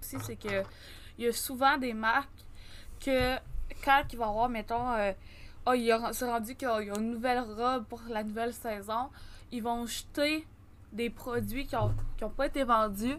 aussi, 0.00 0.16
c'est 0.24 0.36
que 0.36 0.62
il 1.18 1.24
y 1.24 1.28
a 1.28 1.32
souvent 1.32 1.76
des 1.78 1.92
marques 1.94 2.44
que 3.04 3.36
quand 3.84 4.02
il 4.12 4.18
va 4.18 4.26
avoir, 4.28 4.48
mettons, 4.48 4.92
euh, 4.92 5.12
oh, 5.66 5.72
il 5.72 5.92
c'est 6.12 6.30
rendu 6.30 6.54
qu'il 6.54 6.68
y 6.68 6.70
a 6.70 6.98
une 6.98 7.12
nouvelle 7.12 7.40
robe 7.40 7.84
pour 7.84 8.00
la 8.08 8.22
nouvelle 8.22 8.52
saison, 8.54 9.08
ils 9.50 9.62
vont 9.62 9.86
jeter 9.86 10.46
des 10.92 11.10
produits 11.10 11.66
qui 11.66 11.76
ont, 11.76 11.92
qui 12.16 12.24
ont 12.24 12.30
pas 12.30 12.46
été 12.46 12.62
vendus. 12.64 13.16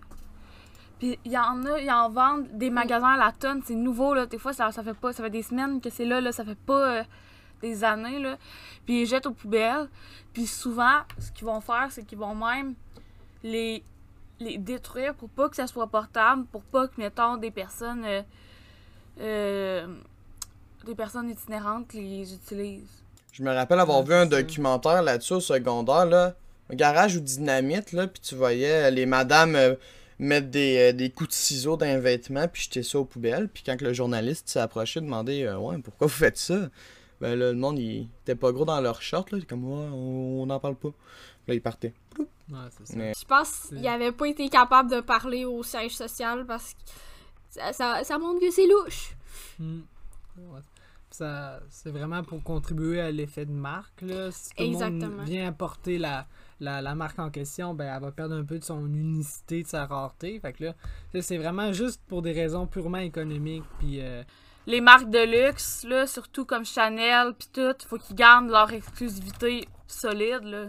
Puis 0.99 1.17
il 1.25 1.31
y 1.31 1.37
en 1.37 1.65
a, 1.65 1.79
ils 1.79 1.91
en 1.91 2.09
vendent 2.09 2.47
des 2.53 2.69
magasins 2.69 3.13
à 3.13 3.17
la 3.17 3.31
tonne, 3.31 3.61
c'est 3.65 3.75
nouveau 3.75 4.13
là, 4.13 4.25
des 4.25 4.37
fois 4.37 4.53
ça, 4.53 4.71
ça 4.71 4.83
fait 4.83 4.93
pas 4.93 5.13
ça 5.13 5.23
fait 5.23 5.29
des 5.29 5.43
semaines 5.43 5.79
que 5.81 5.89
c'est 5.89 6.05
là 6.05 6.19
là, 6.21 6.31
ça 6.31 6.43
fait 6.43 6.57
pas 6.57 6.99
euh, 6.99 7.03
des 7.61 7.83
années 7.83 8.19
là. 8.19 8.37
Puis 8.85 8.95
ils 8.95 8.99
les 9.01 9.05
jettent 9.05 9.25
aux 9.27 9.33
poubelles. 9.33 9.87
Puis 10.33 10.47
souvent 10.47 11.01
ce 11.19 11.31
qu'ils 11.31 11.45
vont 11.45 11.61
faire, 11.61 11.87
c'est 11.91 12.03
qu'ils 12.03 12.17
vont 12.17 12.35
même 12.35 12.73
les 13.43 13.83
les 14.39 14.57
détruire 14.57 15.13
pour 15.15 15.29
pas 15.29 15.49
que 15.49 15.55
ça 15.55 15.67
soit 15.67 15.87
portable, 15.87 16.45
pour 16.45 16.63
pas 16.63 16.87
que, 16.87 16.93
mettons, 16.97 17.35
des 17.35 17.51
personnes 17.51 18.05
euh, 18.05 18.21
euh, 19.19 19.87
des 20.85 20.95
personnes 20.95 21.29
itinérantes 21.29 21.93
les 21.93 22.33
utilisent. 22.33 23.03
je 23.33 23.43
me 23.43 23.53
rappelle 23.53 23.79
avoir 23.79 24.01
vu 24.01 24.13
un 24.13 24.25
documentaire 24.25 25.03
là-dessus 25.03 25.33
au 25.33 25.41
secondaire 25.41 26.05
là 26.05 26.35
un 26.69 26.75
garage 26.75 27.17
ou 27.17 27.19
dynamite 27.19 27.91
là 27.91 28.07
puis 28.07 28.21
tu 28.21 28.35
voyais 28.35 28.89
les 28.91 29.05
madames 29.05 29.55
euh, 29.55 29.75
mettre 30.19 30.47
des, 30.47 30.93
des 30.93 31.09
coups 31.09 31.31
de 31.31 31.33
ciseaux 31.33 31.75
dans 31.75 31.85
les 31.85 31.99
vêtements 31.99 32.47
puis 32.47 32.63
jeter 32.63 32.81
ça 32.81 32.99
aux 32.99 33.05
poubelles 33.05 33.49
puis 33.49 33.61
quand 33.65 33.81
le 33.81 33.91
journaliste 33.91 34.47
s'est 34.47 34.59
approché 34.59 35.01
demandé 35.01 35.43
euh, 35.43 35.57
ouais 35.57 35.77
pourquoi 35.79 36.07
vous 36.07 36.13
faites 36.13 36.37
ça 36.37 36.69
ben 37.21 37.37
là 37.37 37.51
le 37.51 37.57
monde 37.57 37.79
il 37.79 38.09
était 38.21 38.35
pas 38.35 38.51
gros 38.51 38.65
dans 38.65 38.79
leur 38.81 39.01
short 39.01 39.31
là 39.31 39.39
comme 39.47 39.65
ouais 39.65 39.87
on 39.91 40.45
n'en 40.45 40.59
parle 40.59 40.75
pas 40.75 40.89
là 41.47 41.53
il 41.53 41.61
partait 41.61 41.93
Ouais, 42.17 42.57
c'est 42.71 42.87
ça. 42.87 42.93
Mais- 42.97 43.13
Je 43.15 43.25
pense 43.25 43.67
qu'il 43.67 43.87
avait 43.87 44.11
pas 44.11 44.27
été 44.27 44.49
capable 44.49 44.89
de 44.89 45.01
parler 45.01 45.45
au 45.45 45.61
siège 45.61 45.95
social 45.95 46.47
parce 46.47 46.73
que 46.73 46.79
ça, 47.51 47.73
ça, 47.73 48.03
ça 48.03 48.17
montre 48.17 48.39
que 48.39 48.49
c'est 48.49 48.65
louche. 48.65 49.15
Hmm. 49.59 49.81
Ouais. 50.35 50.59
Ça, 51.11 51.59
c'est 51.69 51.91
vraiment 51.91 52.23
pour 52.23 52.41
contribuer 52.43 53.01
à 53.01 53.11
l'effet 53.11 53.45
de 53.45 53.51
marque. 53.51 54.01
Là. 54.01 54.31
Si 54.31 54.49
tout 54.49 54.63
le 54.63 54.69
Exactement. 54.69 55.17
monde 55.17 55.25
vient 55.27 55.47
apporter 55.47 55.99
la, 55.99 56.25
la, 56.59 56.81
la 56.81 56.95
marque 56.95 57.19
en 57.19 57.29
question, 57.29 57.75
ben, 57.75 57.93
elle 57.95 58.01
va 58.01 58.11
perdre 58.11 58.33
un 58.33 58.43
peu 58.43 58.57
de 58.57 58.63
son 58.63 58.83
unicité, 58.87 59.61
de 59.61 59.67
sa 59.67 59.85
rareté. 59.85 60.39
Fait 60.39 60.53
que 60.53 60.63
là, 60.65 60.73
c'est 61.21 61.37
vraiment 61.37 61.71
juste 61.71 62.01
pour 62.07 62.23
des 62.23 62.31
raisons 62.31 62.65
purement 62.65 62.97
économiques. 62.97 63.63
Puis, 63.77 64.01
euh, 64.01 64.23
Les 64.69 64.81
marques 64.81 65.09
de 65.09 65.47
luxe, 65.47 65.83
là, 65.83 66.05
surtout 66.05 66.45
comme 66.45 66.63
Chanel 66.63 67.33
pis 67.33 67.49
tout, 67.51 67.73
faut 67.87 67.97
qu'ils 67.97 68.15
gardent 68.15 68.51
leur 68.51 68.71
exclusivité 68.71 69.67
solide, 69.87 70.43
là. 70.43 70.67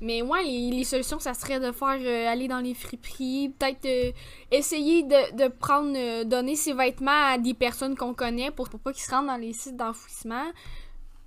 Mais 0.00 0.20
ouais, 0.20 0.42
les, 0.42 0.82
solutions, 0.82 1.20
ça 1.20 1.32
serait 1.32 1.60
de 1.60 1.70
faire 1.70 1.96
euh, 2.00 2.26
aller 2.26 2.48
dans 2.48 2.58
les 2.58 2.74
friperies, 2.74 3.50
peut-être 3.50 3.86
euh, 3.86 4.10
essayer 4.50 5.04
de, 5.04 5.36
de 5.36 5.46
prendre, 5.46 5.92
euh, 5.96 6.24
donner 6.24 6.56
ses 6.56 6.72
vêtements 6.72 7.12
à 7.12 7.38
des 7.38 7.54
personnes 7.54 7.94
qu'on 7.94 8.14
connaît 8.14 8.50
pour, 8.50 8.68
pour 8.68 8.80
pas 8.80 8.92
qu'ils 8.92 9.04
se 9.04 9.12
rendent 9.12 9.28
dans 9.28 9.36
les 9.36 9.52
sites 9.52 9.76
d'enfouissement. 9.76 10.50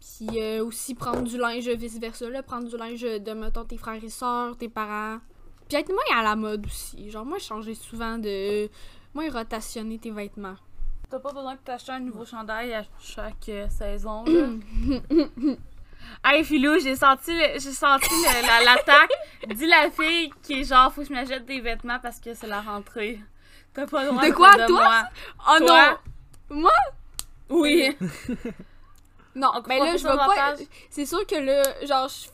Puis 0.01 0.59
aussi 0.59 0.93
prendre 0.93 1.21
du 1.21 1.37
linge 1.37 1.69
vice-versa, 1.69 2.25
prendre 2.43 2.67
du 2.67 2.75
linge 2.75 3.01
de, 3.01 3.31
mettons, 3.31 3.63
tes 3.63 3.77
frères 3.77 4.03
et 4.03 4.09
sœurs, 4.09 4.57
tes 4.57 4.67
parents. 4.67 5.19
Puis 5.69 5.77
être 5.77 5.89
moins 5.89 6.19
à 6.19 6.21
la 6.21 6.35
mode 6.35 6.65
aussi. 6.65 7.09
Genre, 7.09 7.25
moi, 7.25 7.39
changer 7.39 7.75
souvent 7.75 8.17
de. 8.17 8.69
Moins 9.13 9.31
rotationner 9.31 9.97
tes 9.97 10.11
vêtements. 10.11 10.57
T'as 11.09 11.19
pas 11.19 11.31
besoin 11.31 11.53
de 11.53 11.59
t'acheter 11.59 11.91
un 11.91 11.99
nouveau 11.99 12.25
chandail 12.25 12.73
à 12.73 12.83
chaque 13.01 13.49
euh, 13.49 13.67
saison, 13.69 14.23
là. 14.25 14.47
hey, 16.25 16.43
Philou, 16.43 16.79
j'ai 16.79 16.95
senti, 16.95 17.31
le- 17.31 17.53
j'ai 17.59 17.71
senti 17.71 18.09
le- 18.09 18.47
la- 18.47 18.63
l'attaque. 18.75 19.11
Dis 19.55 19.67
la 19.67 19.89
fille 19.91 20.31
qui 20.43 20.61
est 20.61 20.63
genre, 20.63 20.91
faut 20.93 21.01
que 21.01 21.07
je 21.07 21.13
m'achète 21.13 21.45
des 21.45 21.59
vêtements 21.61 21.99
parce 22.01 22.19
que 22.19 22.33
c'est 22.33 22.47
la 22.47 22.61
rentrée. 22.61 23.19
T'as 23.73 23.85
pas 23.85 24.03
le 24.03 24.09
droit 24.11 24.23
De 24.27 24.31
quoi, 24.33 24.51
de 24.55 24.65
toi? 24.65 24.83
moi. 24.83 25.03
Oh 25.51 25.65
Toi? 25.65 25.99
non! 26.49 26.57
Moi? 26.61 26.71
Oui. 27.49 27.95
Non, 29.37 29.49
On 29.53 29.59
ben 29.63 29.83
là, 29.83 29.97
je 29.97 30.03
vais 30.07 30.15
pas. 30.15 30.55
C'est 30.89 31.05
sûr 31.05 31.27
que 31.27 31.35
là, 31.35 31.61
genre, 31.85 32.07
je. 32.07 32.29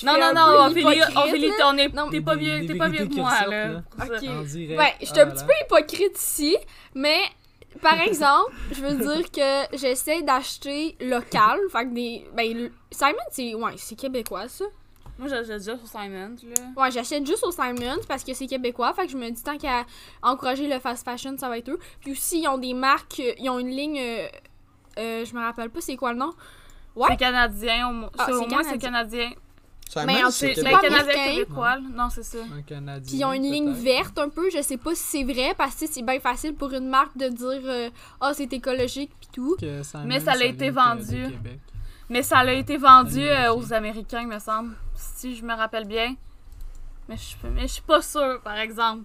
je 0.00 0.06
Non, 0.06 0.14
fais 0.14 0.20
non, 0.20 0.26
un 0.28 0.32
non, 0.32 0.46
peu 0.46 0.80
Ophélie, 0.80 0.96
hypocrite, 0.96 1.16
Ophélie, 1.18 1.48
là. 1.58 1.68
on 1.68 1.76
est- 1.76 1.94
Non, 1.94 2.08
t'es 2.08 2.20
pas 2.22 2.36
Des- 2.36 2.42
mieux, 2.46 2.60
des 2.60 2.66
t'es 2.68 2.74
pas 2.74 2.88
mieux 2.88 2.92
vérités 2.92 3.08
que 3.10 3.14
qui 3.16 3.20
moi, 3.20 3.28
ressortent, 3.32 3.50
là. 3.50 3.66
là. 3.68 3.82
pour 3.90 4.04
ça. 4.06 4.14
Ok. 4.14 4.28
en 4.30 4.40
direct. 4.42 4.80
Ouais, 4.80 4.94
je 5.00 5.04
suis 5.04 5.14
Ah 5.18 5.20
un 5.20 5.24
là 5.26 5.30
petit 5.32 5.40
là. 5.40 5.46
peu 5.46 5.52
hypocrite 5.76 6.18
ici, 6.18 6.56
mais 6.94 7.20
par 7.80 8.00
exemple, 8.00 8.52
je 8.72 8.80
veux 8.82 8.96
dire 8.96 9.30
que 9.30 9.76
j'essaie 9.76 10.22
d'acheter 10.22 10.96
local. 11.00 11.58
fait 11.70 11.84
que 11.86 11.94
des. 11.94 12.26
Ben, 12.34 12.70
Simon, 12.90 13.12
c'est. 13.30 13.54
Ouais, 13.54 13.72
c'est 13.76 13.96
québécois, 13.96 14.48
ça. 14.48 14.64
Moi, 15.18 15.28
j'ai 15.28 15.42
déjà 15.58 15.76
sur 15.76 15.86
Simon, 15.86 16.34
là. 16.42 16.82
Ouais, 16.82 16.90
j'achète 16.90 17.26
juste 17.26 17.44
au 17.44 17.50
Simons 17.52 18.00
parce 18.08 18.24
que 18.24 18.32
c'est 18.32 18.46
québécois. 18.46 18.92
Fait 18.94 19.04
que 19.04 19.12
je 19.12 19.16
me 19.18 19.30
dis 19.30 19.42
tant 19.42 19.58
qu'à 19.58 19.84
encourager 20.22 20.66
le 20.66 20.78
fast 20.80 21.04
fashion, 21.04 21.36
ça 21.36 21.48
va 21.48 21.58
être 21.58 21.68
eux. 21.70 21.78
Puis 22.00 22.12
aussi, 22.12 22.40
ils 22.40 22.48
ont 22.48 22.56
des 22.58 22.72
marques. 22.74 23.20
Ils 23.38 23.50
ont 23.50 23.58
une 23.58 23.68
ligne. 23.68 23.98
euh, 24.00 24.26
euh, 24.98 25.24
je 25.24 25.34
me 25.34 25.40
rappelle 25.40 25.70
pas 25.70 25.80
c'est 25.80 25.96
quoi 25.96 26.12
le 26.12 26.18
nom. 26.18 26.32
Ouais. 26.96 27.06
C'est 27.10 27.16
canadien, 27.18 27.88
au, 27.90 28.06
Ah, 28.18 28.30
au 28.32 28.48
c'est 28.64 28.78
canadien. 28.78 29.30
Mais 30.06 30.24
en 30.24 30.30
C'est 30.30 30.54
québécois, 30.54 31.76
là. 31.76 31.82
Non, 31.92 32.08
c'est 32.10 32.22
ça. 32.22 32.38
Un 32.56 32.62
Canadien. 32.62 33.08
Puis 33.08 33.18
ils 33.18 33.24
ont 33.24 33.32
une 33.32 33.50
ligne 33.50 33.72
verte 33.72 34.18
un 34.18 34.28
peu, 34.28 34.48
je 34.50 34.62
sais 34.62 34.76
pas 34.76 34.94
si 34.94 35.02
c'est 35.02 35.24
vrai, 35.24 35.54
parce 35.56 35.74
que 35.76 35.86
c'est 35.86 36.02
bien 36.02 36.20
facile 36.20 36.54
pour 36.54 36.72
une 36.72 36.88
marque 36.88 37.16
de 37.16 37.28
dire 37.28 37.62
euh, 37.64 37.90
Ah, 38.20 38.32
c'est 38.34 38.52
écologique 38.52 39.10
pis 39.20 39.28
tout. 39.32 39.56
Mais 40.04 40.20
ça 40.20 40.34
l'a 40.34 40.44
été 40.44 40.70
vendu. 40.70 41.24
Mais 42.08 42.22
ça 42.22 42.38
a 42.38 42.52
été 42.52 42.76
vendu 42.76 43.20
euh, 43.20 43.54
aux 43.54 43.72
Américains, 43.72 44.26
me 44.26 44.38
semble. 44.38 44.74
Si 44.94 45.36
je 45.36 45.44
me 45.44 45.54
rappelle 45.54 45.86
bien. 45.86 46.16
Mais 47.08 47.16
je, 47.16 47.46
mais 47.48 47.62
je 47.62 47.74
suis 47.74 47.82
pas 47.82 48.02
sûre, 48.02 48.40
par 48.42 48.56
exemple. 48.56 49.04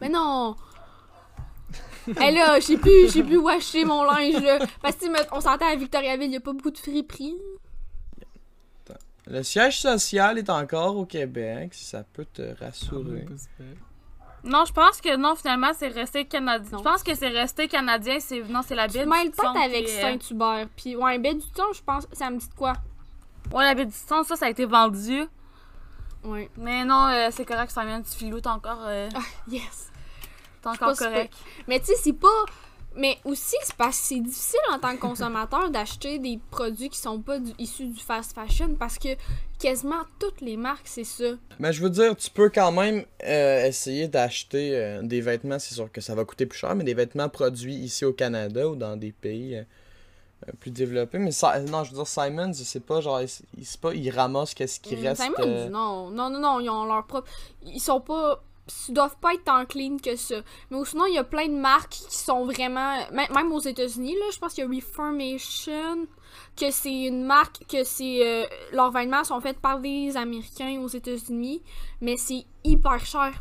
Mais 0.00 0.08
non! 0.08 0.56
Hé 2.08 2.32
là, 2.32 2.58
je 2.58 2.66
sais 3.08 3.22
plus 3.22 3.36
où 3.36 3.48
acheter 3.48 3.84
mon 3.84 4.02
linge 4.04 4.42
là. 4.42 4.58
Parce 4.82 4.96
que 4.96 5.06
on 5.32 5.40
s'entend 5.40 5.66
à 5.66 5.76
Victoriaville, 5.76 6.30
y 6.30 6.36
a 6.36 6.40
pas 6.40 6.52
beaucoup 6.52 6.70
de 6.70 6.78
friperies. 6.78 7.36
Le 9.30 9.42
siège 9.42 9.80
social 9.80 10.38
est 10.38 10.50
encore 10.50 10.96
au 10.96 11.06
Québec, 11.06 11.72
si 11.72 11.84
ça 11.84 12.02
peut 12.02 12.26
te 12.32 12.42
rassurer. 12.62 13.20
Pas 13.20 13.38
super. 13.38 13.76
Non, 14.42 14.64
je 14.64 14.72
pense 14.72 15.00
que 15.00 15.16
non, 15.16 15.36
finalement, 15.36 15.70
c'est 15.76 15.88
resté 15.88 16.24
canadien. 16.24 16.78
Je 16.78 16.82
pense 16.82 17.02
que 17.02 17.14
c'est 17.14 17.28
resté 17.28 17.68
canadien. 17.68 18.18
C'est 18.20 18.40
non, 18.42 18.60
c'est 18.66 18.74
la 18.74 18.88
Tu 18.88 18.98
baie 18.98 19.04
te 19.04 19.22
du 19.24 19.30
Thon 19.30 19.52
peut-être 19.52 19.64
avec 19.64 19.86
qui 19.86 19.92
Saint-Hubert. 19.92 20.66
Puis 20.76 20.96
ouais, 20.96 21.18
baie 21.18 21.34
du 21.34 21.46
temps, 21.50 21.72
je 21.74 21.82
pense, 21.82 22.06
ça 22.12 22.30
me 22.30 22.38
dit 22.38 22.48
de 22.48 22.54
quoi? 22.54 22.72
Ouais, 23.52 23.64
la 23.64 23.74
baie 23.74 23.84
du 23.86 23.94
Thon, 24.08 24.22
ça, 24.24 24.36
ça 24.36 24.46
a 24.46 24.50
été 24.50 24.64
vendu. 24.64 25.24
Ouais. 26.24 26.50
Mais 26.56 26.84
non, 26.84 27.06
euh, 27.08 27.28
c'est 27.30 27.44
correct, 27.44 27.70
Simon, 27.70 28.02
tu 28.02 28.16
filoutes 28.16 28.46
encore. 28.46 28.82
euh, 28.86 29.08
Ah, 29.14 29.20
yes! 29.48 29.90
t'es 30.62 30.68
encore 30.68 30.88
pas 30.88 30.94
correct. 30.96 31.34
Mais 31.68 31.78
tu 31.80 31.86
sais, 31.86 31.94
c'est 31.96 32.12
pas. 32.14 32.28
Mais 32.96 33.18
aussi, 33.24 33.54
c'est 33.62 33.76
parce 33.76 33.98
que 34.00 34.04
c'est 34.06 34.20
difficile 34.20 34.58
en 34.72 34.78
tant 34.78 34.94
que 34.96 35.00
consommateur 35.00 35.70
d'acheter 35.70 36.18
des 36.18 36.40
produits 36.50 36.88
qui 36.90 36.98
sont 36.98 37.20
pas 37.20 37.38
du- 37.38 37.52
issus 37.58 37.86
du 37.86 38.00
fast 38.00 38.32
fashion 38.34 38.74
parce 38.78 38.98
que 38.98 39.08
quasiment 39.60 40.02
toutes 40.18 40.40
les 40.40 40.56
marques, 40.56 40.86
c'est 40.88 41.04
ça. 41.04 41.32
Mais 41.58 41.72
je 41.72 41.82
veux 41.82 41.90
dire, 41.90 42.16
tu 42.16 42.30
peux 42.30 42.48
quand 42.50 42.72
même 42.72 43.04
euh, 43.24 43.66
essayer 43.66 44.08
d'acheter 44.08 44.76
euh, 44.76 45.02
des 45.02 45.20
vêtements, 45.20 45.58
c'est 45.58 45.74
sûr 45.74 45.90
que 45.92 46.00
ça 46.00 46.14
va 46.14 46.24
coûter 46.24 46.46
plus 46.46 46.58
cher, 46.58 46.74
mais 46.74 46.84
des 46.84 46.94
vêtements 46.94 47.28
produits 47.28 47.74
ici 47.76 48.04
au 48.04 48.12
Canada 48.12 48.66
ou 48.68 48.74
dans 48.74 48.96
des 48.96 49.12
pays 49.12 49.56
euh, 49.56 49.62
plus 50.58 50.70
développés. 50.70 51.18
Mais 51.18 51.32
ça, 51.32 51.60
non, 51.60 51.84
je 51.84 51.90
veux 51.90 51.96
dire, 51.96 52.06
Simons, 52.08 52.52
c'est 52.54 52.84
pas 52.84 53.00
genre, 53.00 53.20
il, 53.20 53.28
il- 53.58 53.64
c'est 53.66 53.80
pas, 53.80 53.94
il 53.94 54.10
ramasse 54.10 54.54
qu'est-ce 54.54 54.80
qui 54.80 54.94
Hum, 54.96 55.02
reste. 55.02 55.22
Simons, 55.22 55.68
non, 55.70 56.10
non, 56.10 56.30
non, 56.30 56.40
non, 56.40 56.60
ils 56.60 56.70
ont 56.70 56.84
leur 56.86 57.06
propre. 57.06 57.28
Ils 57.64 57.78
sont 57.80 58.00
pas. 58.00 58.42
Ils 58.88 58.94
doivent 58.94 59.16
pas 59.20 59.34
être 59.34 59.44
tant 59.44 59.64
clean 59.66 59.96
que 59.98 60.14
ça. 60.16 60.36
Mais 60.70 60.84
sinon, 60.84 61.06
il 61.06 61.14
y 61.14 61.18
a 61.18 61.24
plein 61.24 61.48
de 61.48 61.56
marques 61.56 61.90
qui 61.90 62.16
sont 62.16 62.44
vraiment. 62.44 62.96
mê- 63.12 63.32
Même 63.34 63.50
aux 63.52 63.58
États-Unis, 63.60 64.14
là, 64.14 64.26
je 64.32 64.38
pense 64.38 64.54
qu'il 64.54 64.64
y 64.64 64.66
a 64.66 64.70
Reformation, 64.70 66.06
que 66.56 66.70
c'est 66.70 67.02
une 67.04 67.24
marque, 67.24 67.66
que 67.68 67.82
c'est. 67.84 68.24
euh, 68.26 68.46
leurs 68.72 68.90
vêtements 68.92 69.24
sont 69.24 69.40
faits 69.40 69.58
par 69.58 69.80
des 69.80 70.16
Américains 70.16 70.80
aux 70.80 70.88
États-Unis, 70.88 71.62
mais 72.00 72.16
c'est 72.16 72.44
hyper 72.64 73.04
cher. 73.04 73.32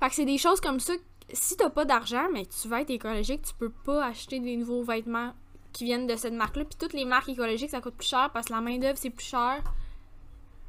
Fait 0.00 0.08
que 0.08 0.14
c'est 0.14 0.24
des 0.24 0.38
choses 0.38 0.60
comme 0.60 0.78
ça. 0.80 0.92
Si 1.32 1.56
t'as 1.56 1.70
pas 1.70 1.84
d'argent, 1.84 2.28
mais 2.32 2.46
tu 2.46 2.68
vas 2.68 2.82
être 2.82 2.90
écologique, 2.90 3.42
tu 3.42 3.54
peux 3.54 3.70
pas 3.84 4.04
acheter 4.06 4.38
des 4.38 4.56
nouveaux 4.56 4.84
vêtements 4.84 5.32
qui 5.72 5.84
viennent 5.84 6.06
de 6.06 6.14
cette 6.14 6.34
marque-là. 6.34 6.64
Puis 6.64 6.76
toutes 6.78 6.92
les 6.92 7.04
marques 7.04 7.28
écologiques, 7.28 7.70
ça 7.70 7.80
coûte 7.80 7.94
plus 7.96 8.06
cher 8.08 8.30
parce 8.32 8.46
que 8.46 8.52
la 8.52 8.60
main-d'œuvre, 8.60 8.96
c'est 8.98 9.10
plus 9.10 9.26
cher. 9.26 9.62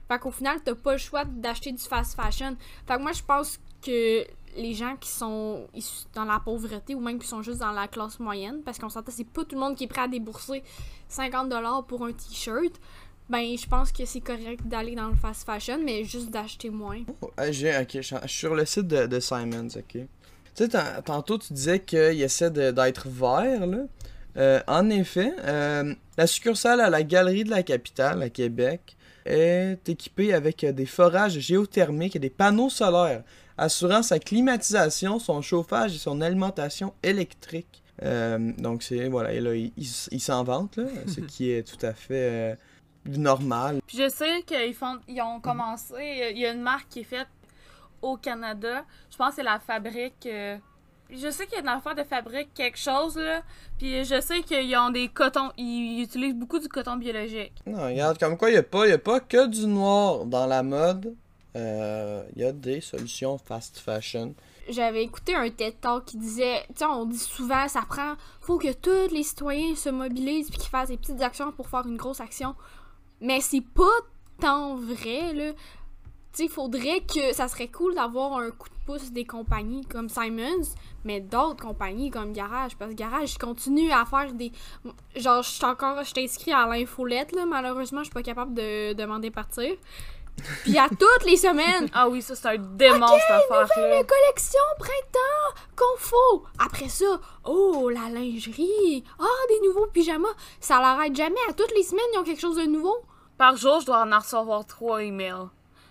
Fait 0.07 0.17
qu'au 0.19 0.31
final, 0.31 0.59
t'as 0.63 0.73
pas 0.73 0.93
le 0.93 0.97
choix 0.97 1.25
d'acheter 1.25 1.71
du 1.71 1.83
fast 1.83 2.15
fashion. 2.15 2.55
Fait 2.87 2.95
que 2.95 3.01
moi, 3.01 3.11
je 3.11 3.21
pense 3.21 3.59
que 3.81 4.25
les 4.55 4.73
gens 4.73 4.95
qui 4.99 5.09
sont 5.09 5.67
dans 6.15 6.25
la 6.25 6.39
pauvreté 6.39 6.95
ou 6.95 6.99
même 6.99 7.19
qui 7.19 7.27
sont 7.27 7.41
juste 7.43 7.59
dans 7.59 7.71
la 7.71 7.87
classe 7.87 8.19
moyenne, 8.19 8.61
parce 8.65 8.79
qu'on 8.79 8.89
s'entend, 8.89 9.11
c'est 9.15 9.27
pas 9.27 9.43
tout 9.45 9.55
le 9.55 9.61
monde 9.61 9.75
qui 9.75 9.83
est 9.83 9.87
prêt 9.87 10.01
à 10.01 10.07
débourser 10.07 10.63
50$ 11.11 11.85
pour 11.85 12.05
un 12.05 12.11
t-shirt, 12.11 12.73
ben 13.29 13.57
je 13.57 13.67
pense 13.67 13.91
que 13.91 14.05
c'est 14.05 14.21
correct 14.21 14.65
d'aller 14.67 14.95
dans 14.95 15.09
le 15.09 15.15
fast 15.15 15.45
fashion, 15.45 15.79
mais 15.83 16.03
juste 16.03 16.29
d'acheter 16.29 16.69
moins. 16.69 17.01
oh, 17.21 17.29
j'ai- 17.49 17.77
ok, 17.77 17.89
je 17.95 18.01
suis 18.01 18.15
sur 18.27 18.55
le 18.55 18.65
site 18.65 18.87
de, 18.87 19.05
de 19.05 19.19
Simons, 19.19 19.67
ok. 19.75 19.91
Tu 19.91 20.07
sais, 20.55 20.69
tan- 20.69 21.01
tantôt 21.05 21.37
tu 21.37 21.53
disais 21.53 21.79
qu'il 21.81 22.21
essaie 22.21 22.49
d'être 22.49 23.07
vert, 23.09 23.67
là. 23.67 23.79
Euh, 24.37 24.61
en 24.67 24.89
effet, 24.89 25.33
euh, 25.39 25.93
la 26.17 26.27
succursale 26.27 26.79
à 26.79 26.89
la 26.89 27.03
Galerie 27.03 27.43
de 27.43 27.49
la 27.49 27.63
Capitale, 27.63 28.21
à 28.21 28.29
Québec, 28.29 28.95
est 29.25 29.87
équipée 29.89 30.33
avec 30.33 30.63
euh, 30.63 30.71
des 30.71 30.85
forages 30.85 31.39
géothermiques 31.39 32.15
et 32.15 32.19
des 32.19 32.29
panneaux 32.29 32.69
solaires, 32.69 33.23
assurant 33.57 34.03
sa 34.03 34.19
climatisation, 34.19 35.19
son 35.19 35.41
chauffage 35.41 35.95
et 35.95 35.97
son 35.99 36.21
alimentation 36.21 36.93
électrique. 37.03 37.83
Euh, 38.03 38.51
donc, 38.57 38.83
c'est, 38.83 39.07
voilà, 39.07 39.33
et 39.33 39.39
là, 39.39 39.55
il, 39.55 39.71
il 39.77 39.83
s- 39.85 40.07
il 40.11 40.19
s'en 40.21 40.43
vante, 40.43 40.77
là, 40.77 40.85
ce 41.07 41.21
qui 41.21 41.49
est 41.51 41.63
tout 41.63 41.83
à 41.85 41.93
fait 41.93 42.13
euh, 42.53 42.55
normal. 43.05 43.79
Puis 43.87 43.97
je 43.97 44.09
sais 44.09 44.43
qu'ils 44.45 44.73
font, 44.75 44.97
ils 45.07 45.21
ont 45.21 45.39
commencé. 45.39 46.31
Il 46.33 46.37
y 46.37 46.45
a 46.45 46.51
une 46.51 46.61
marque 46.61 46.87
qui 46.89 46.99
est 46.99 47.03
faite 47.03 47.27
au 48.01 48.17
Canada. 48.17 48.85
Je 49.09 49.17
pense 49.17 49.29
que 49.29 49.35
c'est 49.37 49.43
la 49.43 49.59
fabrique. 49.59 50.25
euh, 50.27 50.57
je 51.09 51.31
sais 51.31 51.45
qu'il 51.45 51.55
y 51.55 51.57
a 51.57 51.61
une 51.61 51.69
affaire 51.69 51.95
de 51.95 52.03
fabrique 52.03 52.53
quelque 52.53 52.77
chose 52.77 53.15
là. 53.17 53.41
Puis 53.79 54.03
je 54.03 54.19
sais 54.21 54.41
qu'ils 54.41 54.75
ont 54.77 54.89
des 54.89 55.07
cotons. 55.07 55.51
Ils 55.57 56.01
utilisent 56.03 56.35
beaucoup 56.35 56.59
du 56.59 56.67
coton 56.67 56.97
biologique. 56.97 57.53
Non, 57.65 57.85
regarde, 57.85 58.19
comme 58.19 58.37
quoi, 58.37 58.49
il 58.49 58.53
n'y 58.53 58.57
a, 58.59 58.63
pas- 58.63 58.87
y 58.87 58.91
a 58.91 58.97
pas 58.99 59.19
que 59.21 59.47
du 59.47 59.65
noir 59.67 60.25
dans 60.25 60.45
la 60.45 60.61
mode. 60.63 61.15
Euh, 61.57 62.23
Il 62.35 62.41
y 62.41 62.45
a 62.45 62.51
des 62.51 62.81
solutions 62.81 63.37
fast 63.37 63.79
fashion. 63.79 64.33
J'avais 64.69 65.03
écouté 65.03 65.33
un 65.33 65.49
TED 65.49 65.79
Talk 65.79 66.05
qui 66.05 66.17
disait, 66.17 66.63
tu 66.69 66.79
sais, 66.79 66.85
on 66.85 67.05
dit 67.05 67.17
souvent, 67.17 67.67
ça 67.67 67.83
prend, 67.87 68.15
faut 68.41 68.57
que 68.57 68.73
tous 68.73 69.13
les 69.13 69.23
citoyens 69.23 69.75
se 69.75 69.89
mobilisent 69.89 70.49
puis 70.49 70.59
qu'ils 70.59 70.69
fassent 70.69 70.89
des 70.89 70.97
petites 70.97 71.21
actions 71.21 71.51
pour 71.53 71.69
faire 71.69 71.85
une 71.87 71.95
grosse 71.95 72.19
action. 72.19 72.53
Mais 73.21 73.39
c'est 73.41 73.61
pas 73.61 73.83
tant 74.39 74.75
vrai, 74.75 75.33
là. 75.33 75.53
Tu 76.33 76.43
sais, 76.43 76.47
faudrait 76.49 77.01
que, 77.01 77.33
ça 77.33 77.47
serait 77.47 77.69
cool 77.69 77.95
d'avoir 77.95 78.37
un 78.37 78.51
coup 78.51 78.69
de 78.69 78.85
pouce 78.85 79.11
des 79.11 79.25
compagnies 79.25 79.85
comme 79.85 80.09
Simons, 80.09 80.75
mais 81.03 81.21
d'autres 81.21 81.63
compagnies 81.63 82.11
comme 82.11 82.33
Garage, 82.33 82.75
parce 82.75 82.91
que 82.91 82.95
Garage 82.95 83.37
continue 83.37 83.91
à 83.91 84.05
faire 84.05 84.33
des... 84.33 84.51
Genre, 85.15 85.41
je 85.41 85.49
suis 85.49 85.65
encore, 85.65 86.03
je 86.03 86.21
inscrit 86.21 86.51
à 86.51 86.67
l'infolette, 86.67 87.31
là, 87.31 87.45
malheureusement, 87.45 87.99
je 87.99 88.05
suis 88.05 88.13
pas 88.13 88.21
capable 88.21 88.53
de 88.53 88.93
demander 88.93 89.31
partir. 89.31 89.71
Puis 90.63 90.77
à 90.77 90.87
toutes 90.89 91.25
les 91.25 91.37
semaines, 91.37 91.89
Ah 91.93 92.07
oui, 92.07 92.21
ça 92.21 92.35
c'est 92.35 92.47
un 92.47 92.57
démon 92.57 93.07
cette 93.07 93.51
affaire-là. 93.51 94.03
collection 94.03 94.59
printemps 94.79 95.61
confo. 95.75 96.45
Après 96.59 96.89
ça, 96.89 97.19
oh, 97.45 97.89
la 97.89 98.09
lingerie. 98.09 99.03
Ah, 99.19 99.25
des 99.49 99.67
nouveaux 99.67 99.87
pyjamas. 99.87 100.27
Ça 100.59 100.79
l'arrête 100.79 101.15
jamais. 101.15 101.35
À 101.49 101.53
toutes 101.53 101.73
les 101.75 101.83
semaines, 101.83 102.05
ils 102.13 102.19
ont 102.19 102.23
quelque 102.23 102.41
chose 102.41 102.57
de 102.57 102.63
nouveau. 102.65 102.95
Par 103.37 103.55
jour, 103.57 103.79
je 103.81 103.85
dois 103.87 104.05
en 104.05 104.19
recevoir 104.19 104.65
trois 104.65 105.01
emails. 105.03 105.47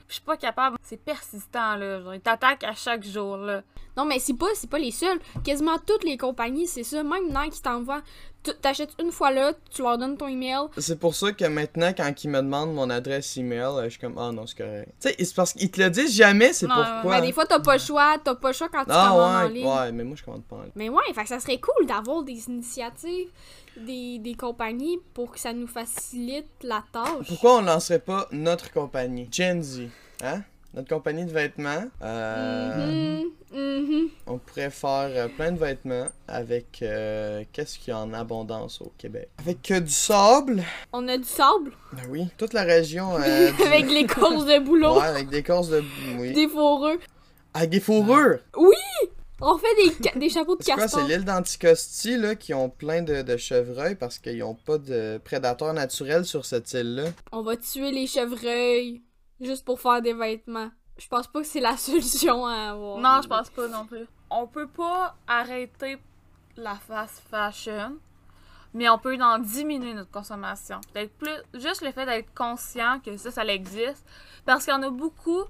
Je 0.08 0.14
suis 0.14 0.22
pas 0.22 0.36
capable. 0.36 0.76
C'est 0.82 0.96
persistant 1.04 1.74
là. 1.76 2.00
Genre, 2.00 2.14
ils 2.14 2.20
t'attaquent 2.20 2.64
à 2.64 2.74
chaque 2.74 3.04
jour 3.04 3.36
là. 3.36 3.62
Non, 3.96 4.04
mais 4.04 4.18
c'est 4.18 4.34
pas, 4.34 4.46
c'est 4.54 4.70
pas 4.70 4.78
les 4.78 4.90
seuls. 4.92 5.18
Quasiment 5.44 5.78
toutes 5.78 6.04
les 6.04 6.16
compagnies, 6.16 6.66
c'est 6.66 6.84
ça. 6.84 7.02
Même 7.02 7.28
Nike 7.28 7.60
t'envoie. 7.62 8.02
Tu- 8.46 8.54
T'achètes 8.60 8.94
une 9.00 9.10
fois 9.12 9.30
là, 9.30 9.52
tu 9.70 9.82
leur 9.82 9.98
donnes 9.98 10.16
ton 10.16 10.28
email. 10.28 10.66
C'est 10.78 10.98
pour 10.98 11.14
ça 11.14 11.32
que 11.32 11.44
maintenant, 11.44 11.92
quand 11.96 12.24
ils 12.24 12.28
me 12.30 12.40
demandent 12.40 12.74
mon 12.74 12.88
adresse 12.90 13.36
email, 13.36 13.60
euh, 13.60 13.84
je 13.84 13.90
suis 13.90 13.98
comme, 13.98 14.16
ah 14.18 14.30
non, 14.32 14.46
c'est 14.46 14.56
correct. 14.56 14.88
Tu 15.00 15.08
sais, 15.08 15.16
c'est 15.18 15.34
parce 15.34 15.52
qu'ils 15.52 15.70
te 15.70 15.80
le 15.80 15.90
disent 15.90 16.14
jamais, 16.14 16.52
c'est 16.52 16.66
pourquoi. 16.66 17.20
Mais 17.20 17.20
des 17.26 17.32
fois, 17.32 17.46
t'as 17.46 17.60
pas 17.60 17.74
le 17.74 17.80
choix. 17.80 18.16
T'as 18.22 18.34
pas 18.34 18.48
le 18.48 18.54
choix 18.54 18.68
quand 18.68 18.84
tu 18.84 18.90
ah 18.92 19.08
commandes 19.10 19.34
en 19.34 19.46
ouais, 19.46 19.52
ligne. 19.52 19.66
ouais, 19.66 19.92
mais 19.92 20.04
moi 20.04 20.16
je 20.16 20.22
commande 20.24 20.44
pas 20.44 20.56
en 20.56 20.62
ligne. 20.62 20.72
Mais 20.76 20.88
ouais, 20.88 21.02
fait 21.14 21.26
ça 21.26 21.40
serait 21.40 21.58
cool 21.58 21.86
d'avoir 21.86 22.22
des 22.22 22.48
initiatives 22.48 23.28
des, 23.76 24.18
des 24.18 24.34
compagnies 24.34 24.98
pour 25.12 25.32
que 25.32 25.38
ça 25.38 25.52
nous 25.52 25.66
facilite 25.66 26.46
la 26.62 26.82
tâche. 26.92 27.26
Pourquoi 27.28 27.58
on 27.58 27.62
lancerait 27.62 27.98
pas 27.98 28.26
notre 28.32 28.72
compagnie, 28.72 29.28
Gen 29.30 29.62
Z, 29.62 29.82
hein? 30.22 30.42
Notre 30.76 30.88
compagnie 30.88 31.24
de 31.24 31.30
vêtements. 31.32 31.84
Euh, 32.02 33.22
Mhm, 33.52 33.58
mhm. 33.58 34.08
On 34.26 34.38
pourrait 34.38 34.70
faire 34.70 35.08
euh, 35.14 35.28
plein 35.28 35.52
de 35.52 35.58
vêtements 35.58 36.08
avec 36.28 36.80
euh, 36.82 37.44
qu'est-ce 37.52 37.78
qu'il 37.78 37.88
y 37.88 37.90
a 37.92 37.98
en 38.00 38.12
abondance 38.12 38.82
au 38.82 38.92
Québec? 38.98 39.30
Avec 39.38 39.70
euh, 39.70 39.80
du 39.80 39.90
sable. 39.92 40.62
On 40.92 41.08
a 41.08 41.16
du 41.16 41.24
sable? 41.24 41.72
Ben 41.92 42.02
oui, 42.10 42.26
toute 42.36 42.52
la 42.52 42.64
région. 42.64 43.16
du- 43.18 43.22
avec 43.64 43.90
les 43.90 44.06
courses 44.06 44.44
de 44.44 44.58
boulot, 44.58 44.98
Ouais, 44.98 45.06
avec 45.06 45.28
des 45.30 45.42
courses 45.42 45.70
de. 45.70 45.82
Oui. 46.18 46.32
des 46.34 46.48
fourreux. 46.48 46.98
Avec 47.54 47.70
des 47.70 47.80
fourrures? 47.80 48.40
On 49.40 49.58
fait 49.58 50.16
des, 50.18 50.28
chapeaux 50.30 50.56
de 50.56 50.62
C'est 50.62 50.72
quoi, 50.72 50.88
c'est 50.88 50.96
castor. 50.96 51.08
l'île 51.08 51.24
d'Anticosti 51.24 52.16
là, 52.16 52.34
qui 52.34 52.52
ont 52.54 52.68
plein 52.70 53.02
de, 53.02 53.20
de 53.22 53.36
chevreuils 53.36 53.94
parce 53.94 54.18
qu'ils 54.18 54.42
ont 54.42 54.54
pas 54.54 54.78
de 54.78 55.18
prédateurs 55.24 55.74
naturels 55.74 56.24
sur 56.24 56.44
cette 56.46 56.72
île-là? 56.72 57.10
On 57.32 57.42
va 57.42 57.56
tuer 57.56 57.90
les 57.92 58.06
chevreuils 58.06 59.02
juste 59.40 59.64
pour 59.64 59.80
faire 59.80 60.02
des 60.02 60.12
vêtements. 60.12 60.70
Je 60.98 61.08
pense 61.08 61.26
pas 61.26 61.40
que 61.40 61.46
c'est 61.46 61.60
la 61.60 61.76
solution 61.76 62.46
à 62.46 62.70
avoir. 62.70 62.98
Non, 62.98 63.22
je 63.22 63.28
pense 63.28 63.50
pas 63.50 63.68
non 63.68 63.86
plus. 63.86 64.06
On 64.30 64.46
peut 64.46 64.68
pas 64.68 65.16
arrêter 65.26 65.98
la 66.56 66.74
fast 66.74 67.22
fashion, 67.30 67.96
mais 68.74 68.88
on 68.88 68.98
peut 68.98 69.16
en 69.20 69.38
diminuer 69.38 69.94
notre 69.94 70.10
consommation. 70.10 70.80
Plus, 71.18 71.36
juste 71.54 71.82
le 71.82 71.92
fait 71.92 72.06
d'être 72.06 72.34
conscient 72.34 73.00
que 73.00 73.16
ça, 73.16 73.30
ça 73.30 73.44
existe. 73.44 74.04
Parce 74.44 74.64
qu'il 74.64 74.72
y 74.72 74.76
en 74.76 74.82
a 74.82 74.90
beaucoup. 74.90 75.44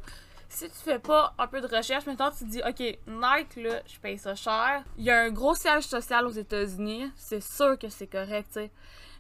Si 0.49 0.71
tu 0.71 0.77
fais 0.77 1.01
pas 1.01 1.35
un 1.39 1.49
peu 1.49 1.61
de 1.61 1.67
recherche, 1.67 2.07
maintenant 2.07 2.31
tu 2.31 2.45
te 2.45 2.51
dis, 2.51 2.61
OK, 2.61 2.79
Nike, 2.79 3.57
là, 3.57 3.83
je 3.87 3.99
paye 3.99 4.17
ça 4.17 4.35
cher. 4.37 4.85
Il 4.97 5.05
y 5.05 5.11
a 5.11 5.21
un 5.21 5.31
gros 5.31 5.57
siège 5.57 5.85
social 5.85 6.25
aux 6.25 6.31
États-Unis. 6.31 7.11
C'est 7.17 7.43
sûr 7.43 7.77
que 7.79 7.89
c'est 7.89 8.07
correct, 8.07 8.47
tu 8.53 8.61
sais. 8.61 8.71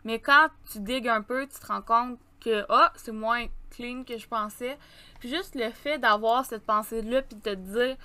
Mais 0.04 0.20
quand 0.20 0.48
tu 0.70 0.78
digues 0.78 1.08
un 1.08 1.22
peu, 1.22 1.46
tu 1.48 1.58
te 1.58 1.66
rends 1.66 1.82
compte 1.82 2.18
que 2.46 2.64
ah, 2.68 2.92
c'est 2.96 3.12
moins 3.12 3.46
clean 3.70 4.04
que 4.04 4.16
je 4.16 4.26
pensais. 4.28 4.78
Puis 5.18 5.28
juste 5.28 5.54
le 5.56 5.70
fait 5.70 5.98
d'avoir 5.98 6.44
cette 6.44 6.64
pensée-là, 6.64 7.22
puis 7.22 7.36
de 7.36 7.42
te 7.42 7.54
dire 7.54 7.96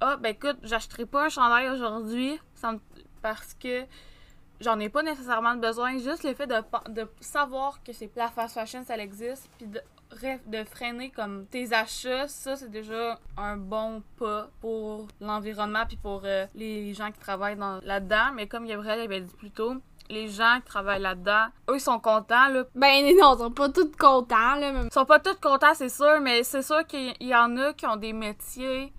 ah, 0.00 0.16
ben 0.16 0.30
écoute, 0.30 0.56
j'achèterai 0.62 1.06
pas 1.06 1.26
un 1.26 1.28
chandail 1.28 1.68
aujourd'hui 1.68 2.38
parce 3.22 3.54
que 3.54 3.84
j'en 4.60 4.78
ai 4.80 4.88
pas 4.88 5.02
nécessairement 5.02 5.54
besoin. 5.56 5.98
Juste 5.98 6.24
le 6.24 6.34
fait 6.34 6.46
de, 6.46 6.56
de 6.90 7.08
savoir 7.20 7.82
que 7.84 7.92
c'est 7.92 8.10
la 8.16 8.28
fast 8.28 8.54
fashion, 8.54 8.82
ça 8.84 8.96
existe, 8.98 9.48
puis 9.56 9.66
de, 9.66 9.80
de 10.46 10.64
freiner 10.64 11.10
comme 11.10 11.46
tes 11.46 11.72
achats, 11.72 12.28
ça 12.28 12.56
c'est 12.56 12.70
déjà 12.70 13.18
un 13.36 13.56
bon 13.56 14.02
pas 14.18 14.48
pour 14.60 15.06
l'environnement 15.20 15.84
puis 15.86 15.96
pour 15.96 16.22
euh, 16.24 16.46
les 16.54 16.92
gens 16.94 17.10
qui 17.12 17.18
travaillent 17.20 17.56
dans- 17.56 17.80
là-dedans. 17.82 18.32
Mais 18.34 18.46
comme 18.48 18.66
Gabriel 18.66 19.00
avait 19.00 19.20
dit 19.20 19.34
plus 19.34 19.50
tôt, 19.50 19.76
les 20.10 20.28
gens 20.28 20.56
qui 20.56 20.66
travaillent 20.66 21.00
là-dedans, 21.02 21.46
eux 21.70 21.76
ils 21.76 21.80
sont 21.80 21.98
contents 21.98 22.48
là. 22.48 22.64
Ben 22.74 23.02
non, 23.18 23.34
ils 23.34 23.38
sont 23.38 23.50
pas 23.50 23.68
tous 23.70 23.90
contents, 23.98 24.54
là. 24.56 24.72
Ils 24.84 24.92
sont 24.92 25.04
pas 25.06 25.18
tous 25.20 25.34
contents, 25.40 25.74
c'est 25.74 25.88
sûr, 25.88 26.20
mais 26.20 26.42
c'est 26.44 26.62
sûr 26.62 26.86
qu'il 26.86 27.14
y 27.20 27.34
en 27.34 27.56
a 27.56 27.72
qui 27.72 27.86
ont 27.86 27.96
des 27.96 28.12
métiers 28.12 28.92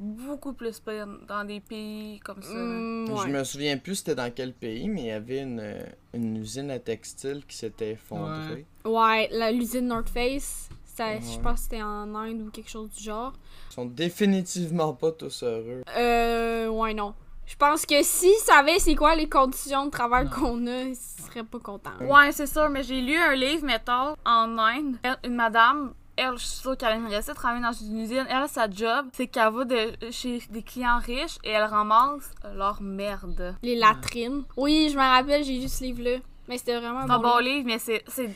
beaucoup 0.00 0.52
plus 0.52 0.80
pires 0.80 1.06
dans 1.28 1.44
des 1.44 1.60
pays 1.60 2.18
comme 2.20 2.42
ça. 2.42 2.54
là. 2.54 2.60
Hmm, 2.60 3.06
Je 3.06 3.12
ouais. 3.12 3.28
me 3.28 3.44
souviens 3.44 3.76
plus 3.78 3.96
c'était 3.96 4.16
dans 4.16 4.32
quel 4.34 4.52
pays, 4.52 4.88
mais 4.88 5.02
il 5.02 5.06
y 5.06 5.10
avait 5.12 5.40
une, 5.42 5.76
une 6.12 6.36
usine 6.38 6.70
à 6.72 6.78
textile 6.80 7.44
qui 7.46 7.56
s'était 7.56 7.92
effondrée. 7.92 8.66
Ouais, 8.84 9.28
la- 9.30 9.52
l'usine 9.52 9.86
North 9.86 10.08
Face, 10.08 10.68
ça, 10.84 11.20
je 11.20 11.24
Ouais. 11.36 11.42
pense 11.42 11.54
que 11.54 11.60
c'était 11.60 11.82
en 11.82 12.12
Inde 12.16 12.42
ou 12.42 12.50
quelque 12.50 12.68
chose 12.70 12.90
du 12.90 13.02
genre. 13.04 13.32
Ils 13.70 13.74
sont 13.74 13.84
définitivement 13.86 14.92
pas 14.92 15.12
tous 15.12 15.44
heureux. 15.44 15.82
Euh, 15.96 16.66
ouais, 16.68 16.94
non. 16.94 17.14
Je 17.46 17.56
pense 17.56 17.84
que 17.84 18.02
s'ils 18.02 18.38
savaient 18.38 18.78
c'est 18.78 18.94
quoi 18.94 19.14
les 19.14 19.28
conditions 19.28 19.86
de 19.86 19.90
travail 19.90 20.28
qu'on 20.30 20.66
a, 20.66 20.82
ils 20.82 20.96
seraient 20.96 21.42
pas 21.44 21.58
contents. 21.58 21.90
Ouais, 22.00 22.32
c'est 22.32 22.46
sûr, 22.46 22.68
mais 22.70 22.82
j'ai 22.82 23.00
lu 23.00 23.16
un 23.16 23.34
livre, 23.34 23.64
mettons, 23.64 24.16
en 24.24 24.58
Inde. 24.58 24.96
Elle- 25.02 25.18
une 25.24 25.34
madame, 25.34 25.92
elle, 26.16 26.32
je 26.38 26.44
suis 26.46 26.60
sûre 26.60 26.76
qu'elle 26.76 26.94
aimerait 26.96 27.20
ça 27.22 27.34
travailler 27.34 27.62
dans 27.62 27.72
une 27.72 27.98
usine. 28.00 28.24
Elle, 28.28 28.48
sa 28.48 28.70
job, 28.70 29.06
c'est 29.12 29.26
qu'elle 29.26 29.52
va 29.52 29.64
de, 29.64 29.92
chez 30.10 30.42
des 30.50 30.62
clients 30.62 30.98
riches 30.98 31.38
et 31.44 31.50
elle 31.50 31.64
ramasse 31.64 32.30
leur 32.54 32.80
merde. 32.80 33.56
Les 33.62 33.76
latrines. 33.76 34.44
Oui, 34.56 34.88
je 34.90 34.96
me 34.96 35.02
rappelle, 35.02 35.44
j'ai 35.44 35.58
lu 35.58 35.68
ce 35.68 35.84
livre-là. 35.84 36.18
Mais 36.48 36.58
c'était 36.58 36.78
vraiment 36.78 37.04
C'est 37.06 37.12
un 37.12 37.18
bon. 37.18 37.28
bon 37.28 37.38
livre. 37.38 37.56
livre, 37.56 37.66
mais 37.66 37.78
c'est. 37.78 38.02
c'est- 38.08 38.30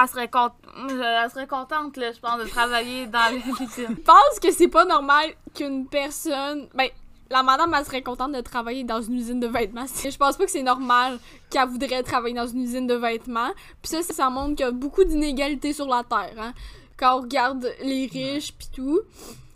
Elle 0.00 0.08
serait, 0.08 0.28
con- 0.28 0.50
elle 0.88 1.28
serait 1.30 1.48
contente, 1.48 1.96
là, 1.96 2.12
je 2.12 2.20
pense, 2.20 2.38
de 2.38 2.44
travailler 2.48 3.06
dans 3.08 3.32
l'usine. 3.34 3.68
Je 3.88 3.94
pense 3.94 4.38
que 4.40 4.52
c'est 4.52 4.68
pas 4.68 4.84
normal 4.84 5.26
qu'une 5.56 5.88
personne. 5.88 6.68
Ben, 6.72 6.88
la 7.30 7.42
madame, 7.42 7.74
elle 7.74 7.84
serait 7.84 8.02
contente 8.02 8.32
de 8.32 8.40
travailler 8.40 8.84
dans 8.84 9.02
une 9.02 9.14
usine 9.14 9.40
de 9.40 9.46
vêtements. 9.46 9.86
Je 10.02 10.16
pense 10.16 10.36
pas 10.36 10.44
que 10.44 10.50
c'est 10.50 10.62
normal 10.62 11.18
qu'elle 11.50 11.68
voudrait 11.68 12.02
travailler 12.02 12.34
dans 12.34 12.46
une 12.46 12.62
usine 12.62 12.86
de 12.86 12.94
vêtements. 12.94 13.50
Puis 13.82 13.90
ça, 13.90 14.02
ça 14.02 14.30
montre 14.30 14.56
qu'il 14.56 14.66
y 14.66 14.68
a 14.68 14.72
beaucoup 14.72 15.04
d'inégalités 15.04 15.72
sur 15.72 15.86
la 15.86 16.04
Terre. 16.04 16.34
Hein? 16.38 16.54
Quand 16.96 17.18
on 17.18 17.22
regarde 17.22 17.70
les 17.82 18.06
riches 18.06 18.52
puis 18.52 18.68
tout. 18.74 19.00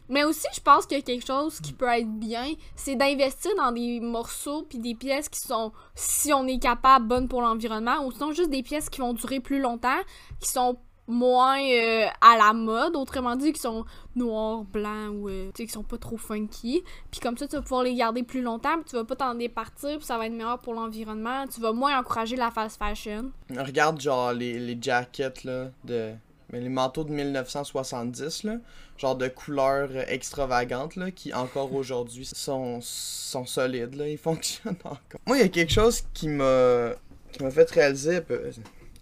Mais 0.09 0.25
aussi, 0.25 0.47
je 0.53 0.61
pense 0.61 0.85
que 0.85 1.01
quelque 1.01 1.27
chose 1.27 1.59
qui 1.61 1.73
peut 1.73 1.87
être 1.87 2.11
bien, 2.19 2.53
c'est 2.77 2.97
d'investir 2.97 3.53
dans 3.57 3.73
des 3.73 3.99
morceaux 4.01 4.63
puis 4.69 4.79
des 4.79 4.95
pièces 4.95 5.31
qui 5.31 5.41
sont, 5.41 5.73
si 5.95 6.35
on 6.35 6.47
est 6.47 6.59
capable, 6.59 7.07
bonnes 7.07 7.29
pour 7.29 7.41
l'environnement, 7.41 8.05
ou 8.05 8.13
sinon 8.13 8.33
juste 8.33 8.51
des 8.51 8.63
pièces 8.63 8.91
qui 8.91 9.01
vont 9.01 9.15
durer 9.15 9.41
plus 9.41 9.59
longtemps, 9.59 10.01
qui 10.39 10.51
sont 10.51 10.77
moins 11.07 11.61
euh, 11.61 12.07
à 12.21 12.37
la 12.37 12.53
mode, 12.53 12.97
autrement 12.97 13.37
dit, 13.37 13.53
qui 13.53 13.61
sont 13.61 13.85
noirs, 14.15 14.63
blancs 14.65 15.11
ou 15.15 15.29
euh, 15.29 15.51
qui 15.53 15.69
sont 15.69 15.83
pas 15.83 15.99
trop 15.99 16.17
funky. 16.17 16.83
Puis 17.11 17.21
comme 17.21 17.37
ça, 17.37 17.47
tu 17.47 17.57
vas 17.57 17.63
pouvoir 17.63 17.83
les 17.83 17.95
garder 17.95 18.23
plus 18.23 18.43
longtemps, 18.43 18.75
puis 18.77 18.85
tu 18.91 18.97
vas 18.97 19.05
pas 19.05 19.17
t'en 19.17 19.35
départir, 19.35 19.99
puis 19.99 20.07
ça 20.07 20.19
va 20.19 20.27
être 20.27 20.33
meilleur 20.33 20.59
pour 20.59 20.75
l'environnement. 20.75 21.47
Tu 21.47 21.61
vas 21.61 21.73
moins 21.73 21.99
encourager 21.99 22.37
la 22.37 22.51
fast 22.51 22.79
fashion. 22.79 23.33
Regarde 23.57 24.01
genre 24.01 24.33
les, 24.33 24.59
les 24.59 24.79
jackets 24.81 25.45
là 25.45 25.71
de 25.85 26.13
mais 26.53 26.61
les 26.61 26.69
manteaux 26.69 27.03
de 27.05 27.11
1970 27.11 28.45
là, 28.45 28.59
genre 28.99 29.17
de 29.17 29.29
couleurs 29.29 29.89
euh, 29.93 30.05
extravagantes 30.07 30.97
là 30.97 31.11
qui 31.11 31.33
encore 31.33 31.75
aujourd'hui 31.75 32.27
sont 32.27 32.79
sont 32.83 33.47
solides 33.47 33.95
là, 33.95 34.07
ils 34.07 34.19
fonctionnent 34.29 34.77
encore. 34.85 35.21
Moi, 35.27 35.39
il 35.39 35.41
y 35.41 35.45
a 35.45 35.49
quelque 35.49 35.73
chose 35.73 36.03
qui 36.13 36.29
m'a 36.29 36.91
qui 37.33 37.43
m'a 37.43 37.51
fait 37.51 37.71
réaliser 37.71 38.21
peu, 38.21 38.51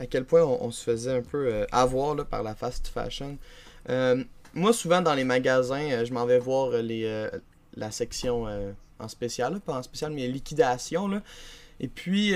à 0.01 0.07
quel 0.07 0.25
point 0.25 0.43
on, 0.43 0.71
se 0.71 0.83
faisait 0.83 1.13
un 1.13 1.23
peu 1.23 1.47
euh, 1.47 1.67
avoir 1.71 2.15
là, 2.15 2.25
par 2.25 2.43
la 2.43 2.55
fast 2.55 2.89
fashion. 2.89 3.37
Euh, 3.91 4.25
moi, 4.55 4.73
souvent 4.73 5.03
dans 5.03 5.15
les 5.15 5.25
magasins, 5.25 5.91
euh, 5.93 6.05
je 6.07 6.13
m'en 6.15 6.25
vais 6.25 6.39
voir 6.39 6.71
les 6.71 7.29
la 7.77 7.93
section 7.93 8.47
en 8.99 9.07
spécial, 9.07 9.61
pas 9.61 9.75
en 9.75 9.83
spécial, 9.83 10.11
mais 10.11 10.27
liquidation 10.27 11.07
là. 11.07 11.23
Et 11.79 11.87
puis 11.87 12.35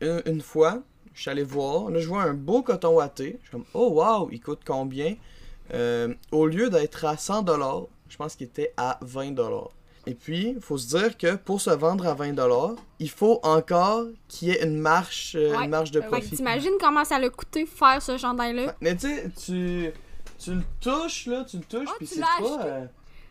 une, 0.00 0.40
fois, 0.40 0.82
je 1.12 1.20
suis 1.20 1.30
allé 1.30 1.42
voir, 1.42 1.90
là 1.90 2.00
je 2.00 2.08
vois 2.08 2.22
un 2.22 2.32
beau 2.32 2.62
coton 2.62 2.94
watté. 2.94 3.38
Je 3.42 3.48
suis 3.48 3.50
comme 3.50 3.66
oh 3.74 3.90
wow, 3.90 4.30
il 4.30 4.40
coûte 4.40 4.60
combien? 4.64 5.16
Au 6.30 6.46
lieu 6.46 6.70
d'être 6.70 7.04
à 7.04 7.16
100 7.16 7.42
dollars, 7.42 7.86
je 8.08 8.16
pense 8.16 8.36
qu'il 8.36 8.46
était 8.46 8.72
à 8.76 8.98
20 9.02 9.32
dollars. 9.32 9.70
Et 10.06 10.14
puis, 10.14 10.54
il 10.56 10.60
faut 10.60 10.78
se 10.78 10.88
dire 10.96 11.16
que 11.16 11.36
pour 11.36 11.60
se 11.60 11.70
vendre 11.70 12.06
à 12.06 12.14
20 12.14 12.32
dollars, 12.32 12.74
il 12.98 13.08
faut 13.10 13.38
encore 13.44 14.06
qu'il 14.28 14.48
y 14.48 14.50
ait 14.50 14.64
une 14.64 14.78
marche, 14.78 15.34
euh, 15.36 15.56
Ouais. 15.56 15.64
une 15.64 15.70
marge 15.70 15.92
de 15.92 16.00
profit. 16.00 16.34
t'imagines 16.36 16.72
comment 16.80 17.04
ça 17.04 17.18
l'a 17.20 17.30
coûté 17.30 17.66
faire 17.66 18.02
ce 18.02 18.16
chandail-là? 18.18 18.74
Mais 18.80 18.96
tu 18.96 19.06
sais, 19.08 19.30
tu, 19.44 19.90
tu 20.38 20.54
le 20.54 20.62
touches 20.80 21.26
là, 21.26 21.44
tu 21.44 21.58
le 21.58 21.62
touches, 21.64 21.88
Ah, 21.88 21.94
puis 21.98 22.06
c'est 22.08 22.20
pas. 22.20 22.64
euh, 22.66 22.84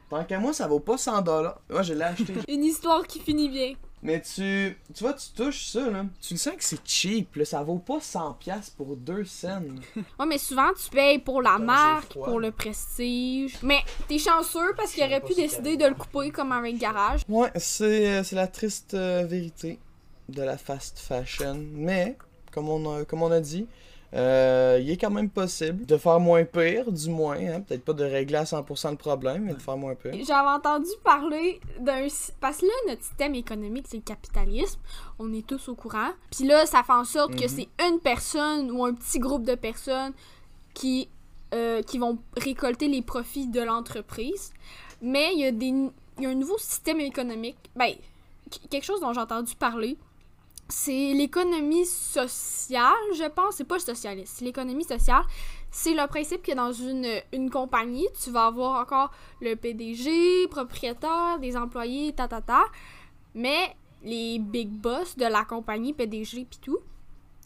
tant 0.10 0.24
qu'à 0.24 0.40
moi, 0.40 0.54
ça 0.54 0.66
vaut 0.68 0.80
pas 0.80 0.98
100 0.98 1.22
dollars. 1.24 1.60
Moi, 1.70 1.82
je 1.84 1.94
l'ai 1.94 2.04
acheté. 2.04 2.34
Une 2.48 2.64
histoire 2.64 3.06
qui 3.06 3.20
finit 3.20 3.50
bien. 3.50 3.74
Mais 4.04 4.20
tu, 4.22 4.76
tu 4.94 5.04
vois, 5.04 5.14
tu 5.14 5.30
touches 5.36 5.66
ça 5.66 5.90
là, 5.90 6.06
tu 6.20 6.34
le 6.34 6.40
sens 6.40 6.56
que 6.56 6.64
c'est 6.64 6.80
cheap 6.86 7.36
là, 7.36 7.46
ça 7.46 7.62
vaut 7.62 7.78
pas 7.78 8.00
100 8.00 8.34
pièces 8.34 8.72
pour 8.72 8.96
deux 8.96 9.26
scènes. 9.26 9.80
Ouais, 10.20 10.26
mais 10.26 10.38
souvent, 10.38 10.70
tu 10.74 10.90
payes 10.90 11.20
pour 11.20 11.42
la 11.42 11.58
marque, 11.60 12.14
pour 12.14 12.40
le 12.40 12.52
prestige. 12.52 13.58
Mais 13.62 13.80
t'es 14.08 14.18
chanceux 14.18 14.74
parce 14.76 14.94
qu'il 14.94 15.04
aurait 15.04 15.22
pu 15.22 15.34
décider 15.34 15.78
de 15.78 15.86
le 15.86 15.94
couper 15.94 16.32
comme 16.32 16.52
avec 16.52 16.78
Garage. 16.78 17.22
Ouais, 17.30 17.52
c'est 17.56 18.08
euh, 18.10 18.24
c'est 18.24 18.36
la 18.36 18.48
triste 18.48 18.94
euh, 18.94 19.24
vérité 19.26 19.80
de 20.30 20.42
la 20.42 20.58
fast 20.58 21.00
fashion. 21.00 21.64
Mais, 21.74 22.18
comme 22.52 22.70
on 22.70 23.00
a, 23.00 23.06
comme 23.06 23.22
on 23.24 23.32
a 23.32 23.40
dit, 23.40 23.68
euh, 24.14 24.78
il 24.82 24.90
est 24.90 24.98
quand 24.98 25.10
même 25.10 25.30
possible 25.30 25.86
de 25.86 25.96
faire 25.98 26.20
moins 26.20 26.44
pire, 26.44 26.92
du 26.92 27.10
moins. 27.10 27.38
Hein? 27.38 27.62
Peut-être 27.62 27.86
pas 27.86 27.94
de 27.94 28.04
régler 28.04 28.38
à 28.38 28.44
100% 28.44 28.92
le 28.92 28.98
problème, 28.98 29.44
mais 29.46 29.54
de 29.54 29.62
faire 29.62 29.78
moins 29.78 29.96
pire. 29.96 30.12
J'avais 30.26 30.50
entendu 30.50 30.90
parler 31.04 31.62
d'un... 31.80 32.08
Parce 32.42 32.58
que 32.58 32.66
là, 32.66 32.72
notre 32.90 33.04
système 33.04 33.36
économique, 33.36 33.86
c'est 33.88 33.98
le 33.98 34.04
capitalisme. 34.04 34.80
On 35.18 35.32
est 35.34 35.48
tous 35.48 35.70
au 35.70 35.76
courant. 35.76 36.10
Puis 36.36 36.46
là, 36.46 36.66
ça 36.66 36.84
fait 36.84 36.92
en 36.94 37.06
sorte 37.06 37.36
que 37.36 37.44
Mhm. 37.44 37.48
c'est 37.48 37.70
une 37.88 38.00
personne 38.00 38.70
ou 38.72 38.84
un 38.86 38.94
petit 38.94 39.20
groupe 39.20 39.44
de 39.46 39.56
personnes 39.56 40.14
qui, 40.74 41.08
euh, 41.54 41.82
qui 41.82 41.98
vont 41.98 42.18
récolter 42.38 42.88
les 42.90 43.02
profits 43.02 43.48
de 43.48 43.62
l'entreprise. 43.62 44.52
Mais 45.02 45.30
il 45.34 45.40
y, 45.40 45.46
a 45.46 45.52
des, 45.52 45.68
il 45.68 45.92
y 46.20 46.26
a 46.26 46.30
un 46.30 46.36
nouveau 46.36 46.58
système 46.58 47.00
économique. 47.00 47.58
Ben, 47.76 47.94
qu- 48.52 48.68
quelque 48.70 48.84
chose 48.84 49.00
dont 49.00 49.14
j'ai 49.14 49.22
entendu 49.22 49.56
parler. 49.56 49.98
C'est 50.72 51.14
l'économie 51.14 51.86
sociale, 51.86 52.94
je 53.14 53.28
pense. 53.30 53.56
C'est 53.56 53.66
pas 53.66 53.76
le 53.76 53.82
socialiste, 53.82 54.40
l'économie 54.40 54.86
sociale. 54.86 55.24
C'est 55.70 55.94
le 55.94 56.08
principe 56.08 56.44
que 56.44 56.54
dans 56.54 56.72
une, 56.72 57.08
une 57.34 57.50
compagnie, 57.50 58.08
tu 58.24 58.32
vas 58.32 58.46
avoir 58.46 58.82
encore 58.82 59.12
le 59.42 59.56
PDG, 59.56 60.48
propriétaire, 60.48 61.40
des 61.40 61.58
employés, 61.58 62.14
ta 62.14 62.30
ta 62.30 62.40
ta. 62.40 62.64
Mais 63.36 63.76
les 64.02 64.40
big 64.40 64.70
boss 64.70 65.18
de 65.18 65.26
la 65.26 65.44
compagnie, 65.44 65.92
PDG 65.92 66.46
pis 66.46 66.60
tout, 66.60 66.80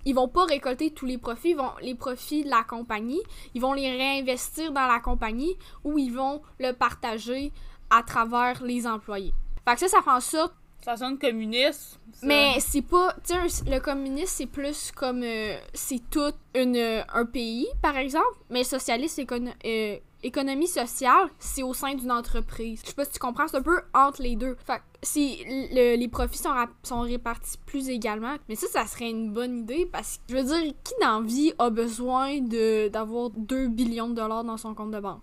ils 0.05 0.13
vont 0.13 0.27
pas 0.27 0.45
récolter 0.45 0.91
tous 0.91 1.07
les 1.07 1.17
profits, 1.17 1.49
ils 1.49 1.57
vont 1.57 1.71
les 1.81 1.95
profits 1.95 2.43
de 2.43 2.49
la 2.49 2.63
compagnie, 2.63 3.21
ils 3.55 3.61
vont 3.61 3.73
les 3.73 3.89
réinvestir 3.89 4.71
dans 4.71 4.85
la 4.85 4.99
compagnie 4.99 5.57
ou 5.83 5.97
ils 5.97 6.13
vont 6.13 6.43
le 6.59 6.73
partager 6.73 7.51
à 7.89 8.03
travers 8.03 8.63
les 8.63 8.85
employés. 8.85 9.33
Fait 9.67 9.73
que 9.73 9.79
ça, 9.79 9.87
ça 9.87 10.03
fait 10.03 10.11
en 10.11 10.19
sorte 10.19 10.53
Ça 10.85 10.95
sonne 10.95 11.17
communiste. 11.17 11.99
ça. 12.13 12.27
mais 12.27 12.59
c'est 12.59 12.83
pas. 12.83 13.15
Tu 13.27 13.33
sais, 13.49 13.63
le 13.67 13.79
communisme, 13.79 14.27
c'est 14.37 14.45
plus 14.45 14.91
comme. 14.91 15.23
euh, 15.23 15.57
c'est 15.73 16.01
tout 16.11 16.31
une, 16.53 16.75
euh, 16.77 17.01
un 17.11 17.25
pays, 17.25 17.67
par 17.81 17.97
exemple. 17.97 18.37
Mais 18.51 18.63
socialiste, 18.63 19.19
euh, 19.65 19.97
économie 20.21 20.67
sociale, 20.67 21.27
c'est 21.39 21.63
au 21.63 21.73
sein 21.73 21.95
d'une 21.95 22.11
entreprise. 22.11 22.81
Je 22.83 22.89
sais 22.89 22.93
pas 22.93 23.03
si 23.05 23.13
tu 23.13 23.19
comprends, 23.19 23.47
c'est 23.47 23.57
un 23.57 23.63
peu 23.63 23.81
entre 23.95 24.21
les 24.21 24.35
deux. 24.35 24.55
Fait 24.63 24.77
que 24.77 24.81
si 25.01 25.43
le- 25.47 25.95
les 25.95 26.07
profits 26.07 26.37
sont, 26.83 27.01
répartis 27.01 27.57
plus 27.65 27.89
également. 27.89 28.35
Mais 28.47 28.53
ça, 28.55 28.67
ça 28.67 28.85
serait 28.85 29.09
une 29.09 29.33
bonne 29.33 29.57
idée 29.61 29.87
parce 29.91 30.17
que, 30.17 30.23
je 30.29 30.35
veux 30.37 30.43
dire, 30.43 30.73
qui 30.83 30.93
dans 31.01 31.21
vie 31.21 31.51
a 31.57 31.71
besoin 31.71 32.39
d'avoir 32.41 33.31
2 33.31 33.69
billions 33.69 34.09
de 34.09 34.15
dollars 34.15 34.43
dans 34.43 34.57
son 34.57 34.75
compte 34.75 34.91
de 34.91 34.99
banque? 34.99 35.21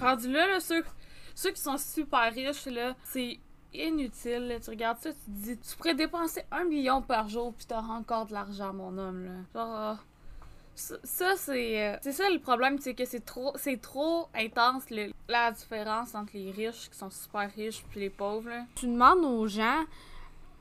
Rendu 0.00 0.32
là, 0.32 0.48
là, 0.48 0.58
ceux, 0.58 0.82
ceux 1.36 1.52
qui 1.52 1.60
sont 1.62 1.78
super 1.78 2.32
riches, 2.34 2.66
là, 2.66 2.96
c'est 3.04 3.38
inutile. 3.74 4.58
Tu 4.62 4.70
regardes 4.70 4.98
ça, 4.98 5.10
tu 5.12 5.18
te 5.18 5.30
dis, 5.30 5.58
tu 5.58 5.76
pourrais 5.76 5.94
dépenser 5.94 6.42
un 6.50 6.64
million 6.64 7.02
par 7.02 7.28
jour 7.28 7.52
puis 7.54 7.66
t'auras 7.66 7.94
encore 7.94 8.26
de 8.26 8.32
l'argent, 8.32 8.72
mon 8.72 8.96
homme. 8.98 9.24
Là. 9.24 9.32
Genre, 9.54 9.80
euh, 9.80 9.94
ça, 10.76 11.36
c'est 11.36 11.88
euh, 11.92 11.96
c'est 12.02 12.12
ça 12.12 12.28
le 12.30 12.40
problème, 12.40 12.78
c'est 12.80 12.94
que 12.94 13.04
c'est 13.04 13.24
trop 13.24 13.52
c'est 13.56 13.80
trop 13.80 14.26
intense 14.34 14.90
le- 14.90 15.12
la 15.28 15.52
différence 15.52 16.14
entre 16.16 16.32
les 16.34 16.50
riches 16.50 16.88
qui 16.90 16.98
sont 16.98 17.10
super 17.10 17.48
riches 17.54 17.84
puis 17.90 18.00
les 18.00 18.10
pauvres. 18.10 18.50
Tu 18.74 18.86
demandes 18.86 19.24
aux 19.24 19.46
gens, 19.46 19.84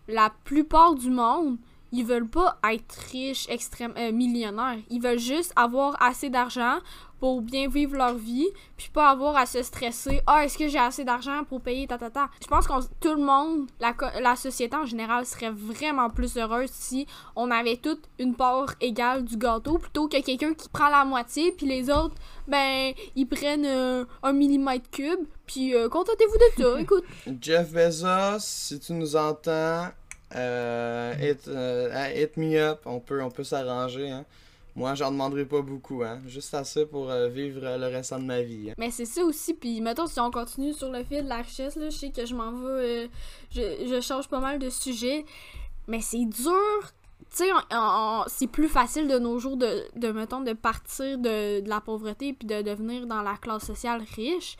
la 0.08 0.32
plupart 0.44 0.94
du 0.96 1.10
monde, 1.10 1.58
ils 1.94 2.04
veulent 2.04 2.28
pas 2.28 2.58
être 2.70 2.96
riches, 3.12 3.48
extrêmes, 3.50 3.94
euh, 3.98 4.12
millionnaires. 4.12 4.80
Ils 4.90 5.02
veulent 5.02 5.20
juste 5.20 5.54
avoir 5.56 5.96
assez 6.02 6.30
d'argent 6.30 6.80
pour 7.20 7.42
bien 7.42 7.70
vivre 7.70 7.96
leur 7.96 8.16
vie, 8.16 8.50
puis 8.76 8.90
pas 8.92 9.10
avoir 9.10 9.38
à 9.38 9.46
se 9.46 9.64
stresser. 9.64 10.20
Ah, 10.28 10.44
est-ce 10.44 10.58
que 10.58 10.68
j'ai 10.68 10.80
assez 10.80 11.06
d'argent 11.06 11.46
pour 11.48 11.62
payer 11.62 11.88
ta 11.88 11.98
ta 11.98 12.10
ta? 12.10 12.30
Je 12.42 12.48
pense 12.48 12.68
que 12.68 12.74
tout 13.00 13.14
le 13.16 13.24
monde, 13.24 13.70
la, 13.80 13.94
la 14.20 14.36
société 14.36 14.76
en 14.76 14.86
général 14.86 15.26
serait 15.26 15.52
vraiment 15.52 16.10
plus 16.10 16.36
heureuse 16.36 16.70
si 16.70 17.08
on 17.38 17.50
avait 17.50 17.78
toute 17.78 18.10
une 18.20 18.36
part 18.36 18.74
égale 18.82 19.24
du 19.24 19.38
gâteau 19.38 19.78
plutôt 19.78 20.10
que 20.10 20.20
quelqu'un 20.22 20.54
qui 20.54 20.68
prend 20.68 20.90
la 20.90 21.06
moitié 21.06 21.54
puis 21.54 21.66
les 21.66 21.90
autres 21.90 22.16
ben 22.48 22.94
ils 23.16 23.26
prennent 23.26 23.66
euh, 23.66 24.04
un 24.22 24.34
millimètre 24.34 24.90
cube 24.92 25.26
puis 25.46 25.76
euh, 25.76 25.88
contentez-vous 25.88 26.36
de 26.36 26.64
ça. 26.64 26.80
Écoute, 26.82 27.06
Jeff 27.40 27.72
Bezos, 27.72 28.40
si 28.40 28.80
tu 28.80 28.94
nous 28.94 29.16
entends, 29.16 29.88
euh, 30.36 31.14
hit, 31.20 31.48
euh, 31.48 32.10
hit 32.16 32.38
me 32.38 32.58
up, 32.58 32.82
on 32.86 33.00
peut, 33.00 33.22
on 33.22 33.30
peut 33.30 33.44
s'arranger. 33.44 34.10
Hein. 34.10 34.26
Moi, 34.76 34.96
j'en 34.96 35.12
demanderai 35.12 35.46
pas 35.46 35.62
beaucoup, 35.62 36.02
hein. 36.04 36.20
juste 36.26 36.54
assez 36.56 36.88
pour 36.88 37.12
euh, 37.12 37.30
vivre 37.30 37.62
le 37.62 37.88
restant 37.88 38.18
de 38.18 38.26
ma 38.26 38.42
vie. 38.42 38.72
hein. 38.72 38.74
Mais 38.78 38.90
c'est 38.90 39.06
ça 39.06 39.24
aussi, 39.24 39.54
puis 39.54 39.82
mettons, 39.82 40.08
si 40.08 40.20
on 40.20 40.32
continue 40.32 40.74
sur 40.74 40.90
le 40.92 41.04
fil 41.04 41.24
de 41.24 41.30
la 41.30 41.44
richesse, 41.44 41.76
là, 41.76 41.90
je 41.92 41.96
sais 41.98 42.10
que 42.10 42.26
je 42.26 42.34
m'en 42.34 42.52
vais, 42.52 43.04
euh, 43.04 43.08
je, 43.52 43.86
je 43.88 44.02
change 44.02 44.28
pas 44.28 44.40
mal 44.40 44.58
de 44.58 44.70
sujet, 44.70 45.26
mais 45.88 46.02
c'est 46.02 46.26
dur, 46.26 46.82
tu 47.30 47.44
sais, 47.46 47.50
c'est 48.28 48.48
plus 48.48 48.68
facile 48.68 49.08
de 49.08 49.20
nos 49.20 49.38
jours 49.38 49.58
de, 49.58 49.84
de 49.96 50.12
mettons, 50.12 50.42
de 50.42 50.54
partir 50.54 51.20
de, 51.20 51.62
de 51.62 51.70
la 51.70 51.80
pauvreté 51.80 52.34
puis 52.34 52.48
de 52.48 52.64
devenir 52.64 53.06
dans 53.06 53.22
la 53.22 53.36
classe 53.38 53.66
sociale 53.66 54.04
riche. 54.16 54.58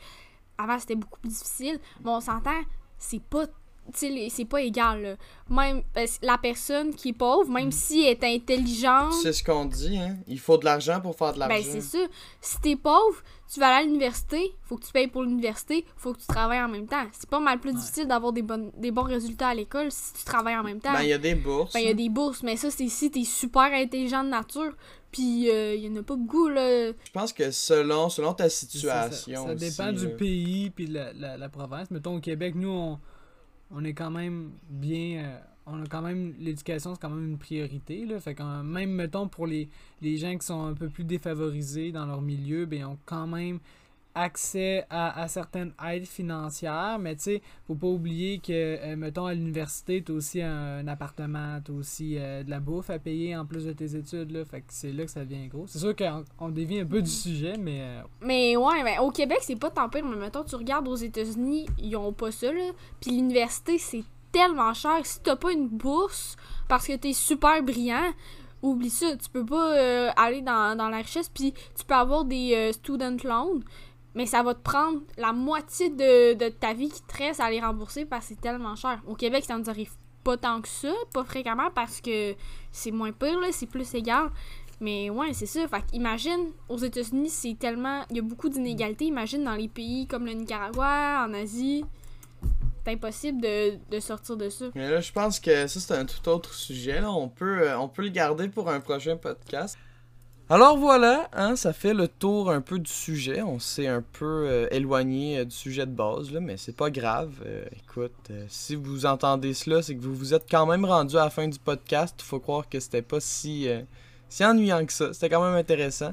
Avant, 0.58 0.78
c'était 0.78 0.94
beaucoup 0.94 1.18
plus 1.18 1.30
difficile, 1.30 1.80
mais 2.04 2.10
on 2.10 2.20
s'entend, 2.20 2.60
c'est 2.98 3.22
pas... 3.22 3.46
c'est 3.92 4.44
pas 4.48 4.62
égal. 4.62 5.02
là. 5.02 5.16
Même 5.50 5.82
euh, 5.96 6.06
la 6.22 6.38
personne 6.38 6.94
qui 6.94 7.10
est 7.10 7.12
pauvre, 7.12 7.50
même 7.50 7.70
si 7.72 8.02
elle 8.04 8.12
est 8.22 8.24
intelligente, 8.36 9.12
C'est 9.22 9.32
ce 9.32 9.42
qu'on 9.44 9.66
dit, 9.66 9.98
hein. 9.98 10.16
Il 10.26 10.38
faut 10.38 10.56
de 10.58 10.64
l'argent 10.64 11.00
pour 11.00 11.16
faire 11.16 11.34
de 11.34 11.38
l'argent. 11.40 11.54
ben, 11.56 11.62
c'est 11.64 11.80
ça. 11.80 11.98
Si 12.40 12.60
t'es 12.60 12.76
pauvre, 12.76 13.22
tu 13.52 13.60
vas 13.60 13.68
aller 13.68 13.84
à 13.84 13.86
l'université, 13.86 14.54
faut 14.62 14.76
que 14.76 14.84
tu 14.86 14.92
payes 14.92 15.06
pour 15.08 15.22
l'université, 15.22 15.84
faut 15.96 16.12
que 16.14 16.18
tu 16.20 16.26
travailles 16.26 16.62
en 16.62 16.68
même 16.68 16.86
temps. 16.86 17.04
C'est 17.12 17.28
pas 17.28 17.40
mal 17.40 17.60
plus 17.60 17.70
Ouais. 17.70 17.76
difficile 17.76 18.06
d'avoir 18.08 18.32
des, 18.32 18.42
bonnes, 18.42 18.70
des 18.76 18.90
bons 18.90 19.02
résultats 19.02 19.48
à 19.48 19.54
l'école 19.54 19.90
si 19.92 20.14
tu 20.14 20.24
travailles 20.24 20.56
en 20.56 20.62
même 20.64 20.80
temps. 20.80 20.92
Ben, 20.92 21.02
il 21.02 21.08
y 21.08 21.12
a 21.12 21.18
des 21.18 21.34
bourses. 21.34 21.72
Ben, 21.74 21.80
il 21.80 21.86
y 21.86 21.90
a 21.90 21.94
des 21.94 22.08
bourses, 22.08 22.42
mais 22.42 22.56
ça, 22.56 22.70
c'est 22.70 22.88
si 22.88 23.10
t'es 23.10 23.24
super 23.24 23.64
intelligent 23.72 24.24
de 24.24 24.30
nature. 24.30 24.72
Puis, 25.12 25.48
euh, 25.48 25.74
il 25.76 25.84
y 25.84 25.88
en 25.88 25.94
a 26.00 26.02
pas 26.02 26.16
beaucoup, 26.16 26.48
là. 26.48 26.88
Je 26.88 27.10
pense 27.12 27.32
que 27.32 27.52
selon, 27.52 28.08
selon 28.08 28.32
ta 28.34 28.48
ça, 28.48 28.56
situation. 28.56 29.42
Ça, 29.42 29.48
ça 29.50 29.54
dépend 29.54 29.92
aussi, 29.94 30.06
du 30.06 30.10
là. 30.10 30.16
pays 30.16 30.70
puis 30.70 30.86
de 30.88 30.94
la, 30.94 31.12
la, 31.12 31.36
la 31.36 31.48
province. 31.48 31.88
Mettons 31.92 32.16
au 32.16 32.20
Québec, 32.20 32.54
nous, 32.56 32.68
on, 32.70 32.98
on 33.70 33.84
est 33.84 33.94
quand 33.94 34.10
même 34.10 34.52
bien. 34.68 35.24
euh, 35.24 35.38
on 35.66 35.82
a 35.82 35.86
quand 35.86 36.02
même. 36.02 36.34
L'éducation, 36.38 36.94
c'est 36.94 37.00
quand 37.00 37.10
même 37.10 37.30
une 37.30 37.38
priorité. 37.38 38.04
Là. 38.04 38.20
Fait 38.20 38.38
euh, 38.40 38.62
même, 38.62 38.90
mettons, 38.90 39.28
pour 39.28 39.46
les, 39.46 39.68
les 40.02 40.16
gens 40.16 40.36
qui 40.36 40.46
sont 40.46 40.66
un 40.66 40.74
peu 40.74 40.88
plus 40.88 41.04
défavorisés 41.04 41.92
dans 41.92 42.06
leur 42.06 42.20
milieu, 42.20 42.66
ben, 42.66 42.80
ils 42.80 42.84
ont 42.84 42.98
quand 43.06 43.26
même 43.26 43.60
accès 44.14 44.86
à, 44.90 45.20
à 45.22 45.28
certaines 45.28 45.72
aides 45.84 46.06
financières. 46.06 46.98
Mais 47.00 47.16
tu 47.16 47.22
sais, 47.22 47.42
faut 47.66 47.74
pas 47.74 47.86
oublier 47.86 48.38
que, 48.38 48.52
euh, 48.52 48.96
mettons, 48.96 49.26
à 49.26 49.34
l'université, 49.34 50.02
tu 50.02 50.12
as 50.12 50.14
aussi 50.14 50.42
un, 50.42 50.78
un 50.78 50.88
appartement, 50.88 51.60
tu 51.64 51.72
as 51.72 51.74
aussi 51.74 52.16
euh, 52.18 52.42
de 52.42 52.50
la 52.50 52.60
bouffe 52.60 52.90
à 52.90 52.98
payer 52.98 53.36
en 53.36 53.44
plus 53.46 53.64
de 53.64 53.72
tes 53.72 53.96
études. 53.96 54.30
Là. 54.30 54.44
Fait 54.44 54.60
que 54.60 54.66
c'est 54.68 54.92
là 54.92 55.04
que 55.04 55.10
ça 55.10 55.24
devient 55.24 55.48
gros. 55.48 55.66
C'est 55.66 55.78
sûr 55.78 55.94
qu'on 55.96 56.24
on 56.38 56.48
dévie 56.48 56.80
un 56.80 56.86
peu 56.86 57.02
du 57.02 57.10
sujet, 57.10 57.56
mais. 57.58 57.80
euh, 57.80 58.02
Mais 58.20 58.56
ouais, 58.56 58.82
ben, 58.84 59.00
au 59.00 59.10
Québec, 59.10 59.38
c'est 59.42 59.56
pas 59.56 59.70
tant 59.70 59.88
pire. 59.88 60.04
Mais 60.04 60.16
mettons, 60.16 60.44
tu 60.44 60.54
regardes 60.56 60.86
aux 60.88 60.96
États-Unis, 60.96 61.66
ils 61.78 61.96
ont 61.96 62.12
pas 62.12 62.30
ça, 62.30 62.52
là. 62.52 62.70
Puis 63.00 63.10
l'université, 63.10 63.78
c'est 63.78 64.04
tellement 64.32 64.74
cher. 64.74 64.98
Si 65.04 65.20
t'as 65.20 65.36
pas 65.36 65.52
une 65.52 65.68
bourse 65.68 66.36
parce 66.68 66.86
que 66.86 66.96
t'es 66.96 67.12
super 67.12 67.62
brillant, 67.62 68.12
oublie 68.62 68.90
ça. 68.90 69.16
Tu 69.16 69.28
peux 69.30 69.44
pas 69.44 69.76
euh, 69.76 70.10
aller 70.16 70.40
dans, 70.42 70.76
dans 70.76 70.88
la 70.88 70.96
richesse. 70.98 71.28
Puis 71.28 71.52
tu 71.76 71.84
peux 71.84 71.94
avoir 71.94 72.24
des 72.24 72.72
student 72.72 73.16
loans. 73.24 73.60
Mais 74.14 74.26
ça 74.26 74.42
va 74.42 74.54
te 74.54 74.62
prendre 74.62 75.00
la 75.18 75.32
moitié 75.32 75.90
de, 75.90 76.34
de 76.34 76.48
ta 76.48 76.72
vie 76.72 76.88
qui 76.88 77.02
te 77.02 77.16
reste 77.16 77.40
à 77.40 77.50
les 77.50 77.60
rembourser 77.60 78.04
parce 78.04 78.28
que 78.28 78.34
c'est 78.34 78.40
tellement 78.40 78.76
cher. 78.76 79.02
Au 79.06 79.14
Québec, 79.14 79.44
ça 79.44 79.58
nous 79.58 79.68
arrive 79.68 79.90
pas 80.22 80.36
tant 80.36 80.60
que 80.60 80.68
ça, 80.68 80.92
pas 81.12 81.24
fréquemment 81.24 81.70
parce 81.74 82.00
que 82.00 82.34
c'est 82.72 82.90
moins 82.90 83.12
pire, 83.12 83.38
c'est 83.52 83.66
plus 83.66 83.94
égal. 83.94 84.30
Mais 84.80 85.10
ouais, 85.10 85.32
c'est 85.32 85.46
ça. 85.46 85.66
Fait 85.68 85.84
imagine, 85.92 86.50
aux 86.68 86.78
États-Unis, 86.78 87.30
c'est 87.30 87.56
tellement. 87.58 88.04
Il 88.10 88.16
y 88.16 88.18
a 88.18 88.22
beaucoup 88.22 88.48
d'inégalités. 88.48 89.06
Imagine 89.06 89.44
dans 89.44 89.54
les 89.54 89.68
pays 89.68 90.06
comme 90.06 90.26
le 90.26 90.32
Nicaragua, 90.32 91.24
en 91.26 91.32
Asie. 91.32 91.84
C'est 92.84 92.92
impossible 92.92 93.40
de, 93.40 93.78
de 93.90 94.00
sortir 94.00 94.36
de 94.36 94.50
ça. 94.50 94.66
Mais 94.74 94.90
là, 94.90 95.00
je 95.00 95.10
pense 95.10 95.40
que 95.40 95.66
ça, 95.66 95.80
c'est 95.80 95.94
un 95.94 96.04
tout 96.04 96.28
autre 96.28 96.52
sujet. 96.52 97.00
Là. 97.00 97.10
On, 97.10 97.28
peut, 97.28 97.62
euh, 97.62 97.78
on 97.78 97.88
peut 97.88 98.02
le 98.02 98.10
garder 98.10 98.48
pour 98.48 98.68
un 98.68 98.80
prochain 98.80 99.16
podcast. 99.16 99.78
Alors 100.50 100.76
voilà, 100.76 101.30
hein, 101.32 101.56
ça 101.56 101.72
fait 101.72 101.94
le 101.94 102.06
tour 102.06 102.50
un 102.50 102.60
peu 102.60 102.78
du 102.78 102.90
sujet. 102.90 103.40
On 103.40 103.58
s'est 103.58 103.86
un 103.86 104.02
peu 104.02 104.46
euh, 104.46 104.68
éloigné 104.70 105.38
euh, 105.38 105.46
du 105.46 105.54
sujet 105.54 105.86
de 105.86 105.90
base, 105.90 106.30
là, 106.32 106.40
mais 106.40 106.58
c'est 106.58 106.76
pas 106.76 106.90
grave. 106.90 107.32
Euh, 107.46 107.64
écoute, 107.72 108.30
si 108.48 108.74
vous 108.74 109.06
entendez 109.06 109.54
cela, 109.54 109.80
c'est 109.80 109.94
que 109.94 110.02
vous 110.02 110.14
vous 110.14 110.34
êtes 110.34 110.44
quand 110.50 110.66
même 110.66 110.84
rendu 110.84 111.16
à 111.16 111.24
la 111.24 111.30
fin 111.30 111.48
du 111.48 111.58
podcast. 111.58 112.20
Faut 112.20 112.40
croire 112.40 112.68
que 112.68 112.78
c'était 112.78 113.00
pas 113.00 113.20
si, 113.20 113.68
si 114.28 114.44
ennuyant 114.44 114.84
que 114.84 114.92
ça. 114.92 115.14
C'était 115.14 115.30
quand 115.30 115.42
même 115.42 115.56
intéressant. 115.56 116.12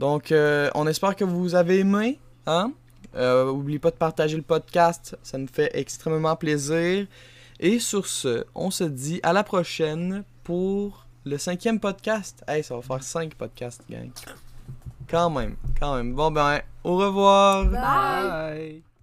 Donc, 0.00 0.34
on 0.74 0.86
espère 0.88 1.14
que 1.14 1.24
vous 1.24 1.54
avez 1.54 1.78
aimé. 1.78 2.18
Hein? 2.46 2.72
N'oubliez 3.14 3.78
pas 3.78 3.92
de 3.92 3.96
partager 3.96 4.36
le 4.36 4.42
podcast, 4.42 5.16
ça 5.22 5.38
nous 5.38 5.46
fait 5.46 5.70
extrêmement 5.74 6.34
plaisir. 6.34 7.06
Et 7.60 7.78
sur 7.78 8.08
ce, 8.08 8.44
on 8.56 8.72
se 8.72 8.82
dit 8.82 9.20
à 9.22 9.32
la 9.32 9.44
prochaine 9.44 10.24
pour 10.42 11.03
le 11.24 11.38
cinquième 11.38 11.80
podcast? 11.80 12.44
Hey, 12.46 12.62
ça 12.62 12.76
va 12.76 12.82
faire 12.82 13.02
cinq 13.02 13.34
podcasts, 13.34 13.82
gang. 13.88 14.10
Quand 15.08 15.30
même, 15.30 15.56
quand 15.78 15.96
même. 15.96 16.14
Bon 16.14 16.30
ben, 16.30 16.60
au 16.82 16.96
revoir. 16.96 17.64
Bye. 17.66 17.72
Bye. 17.72 18.93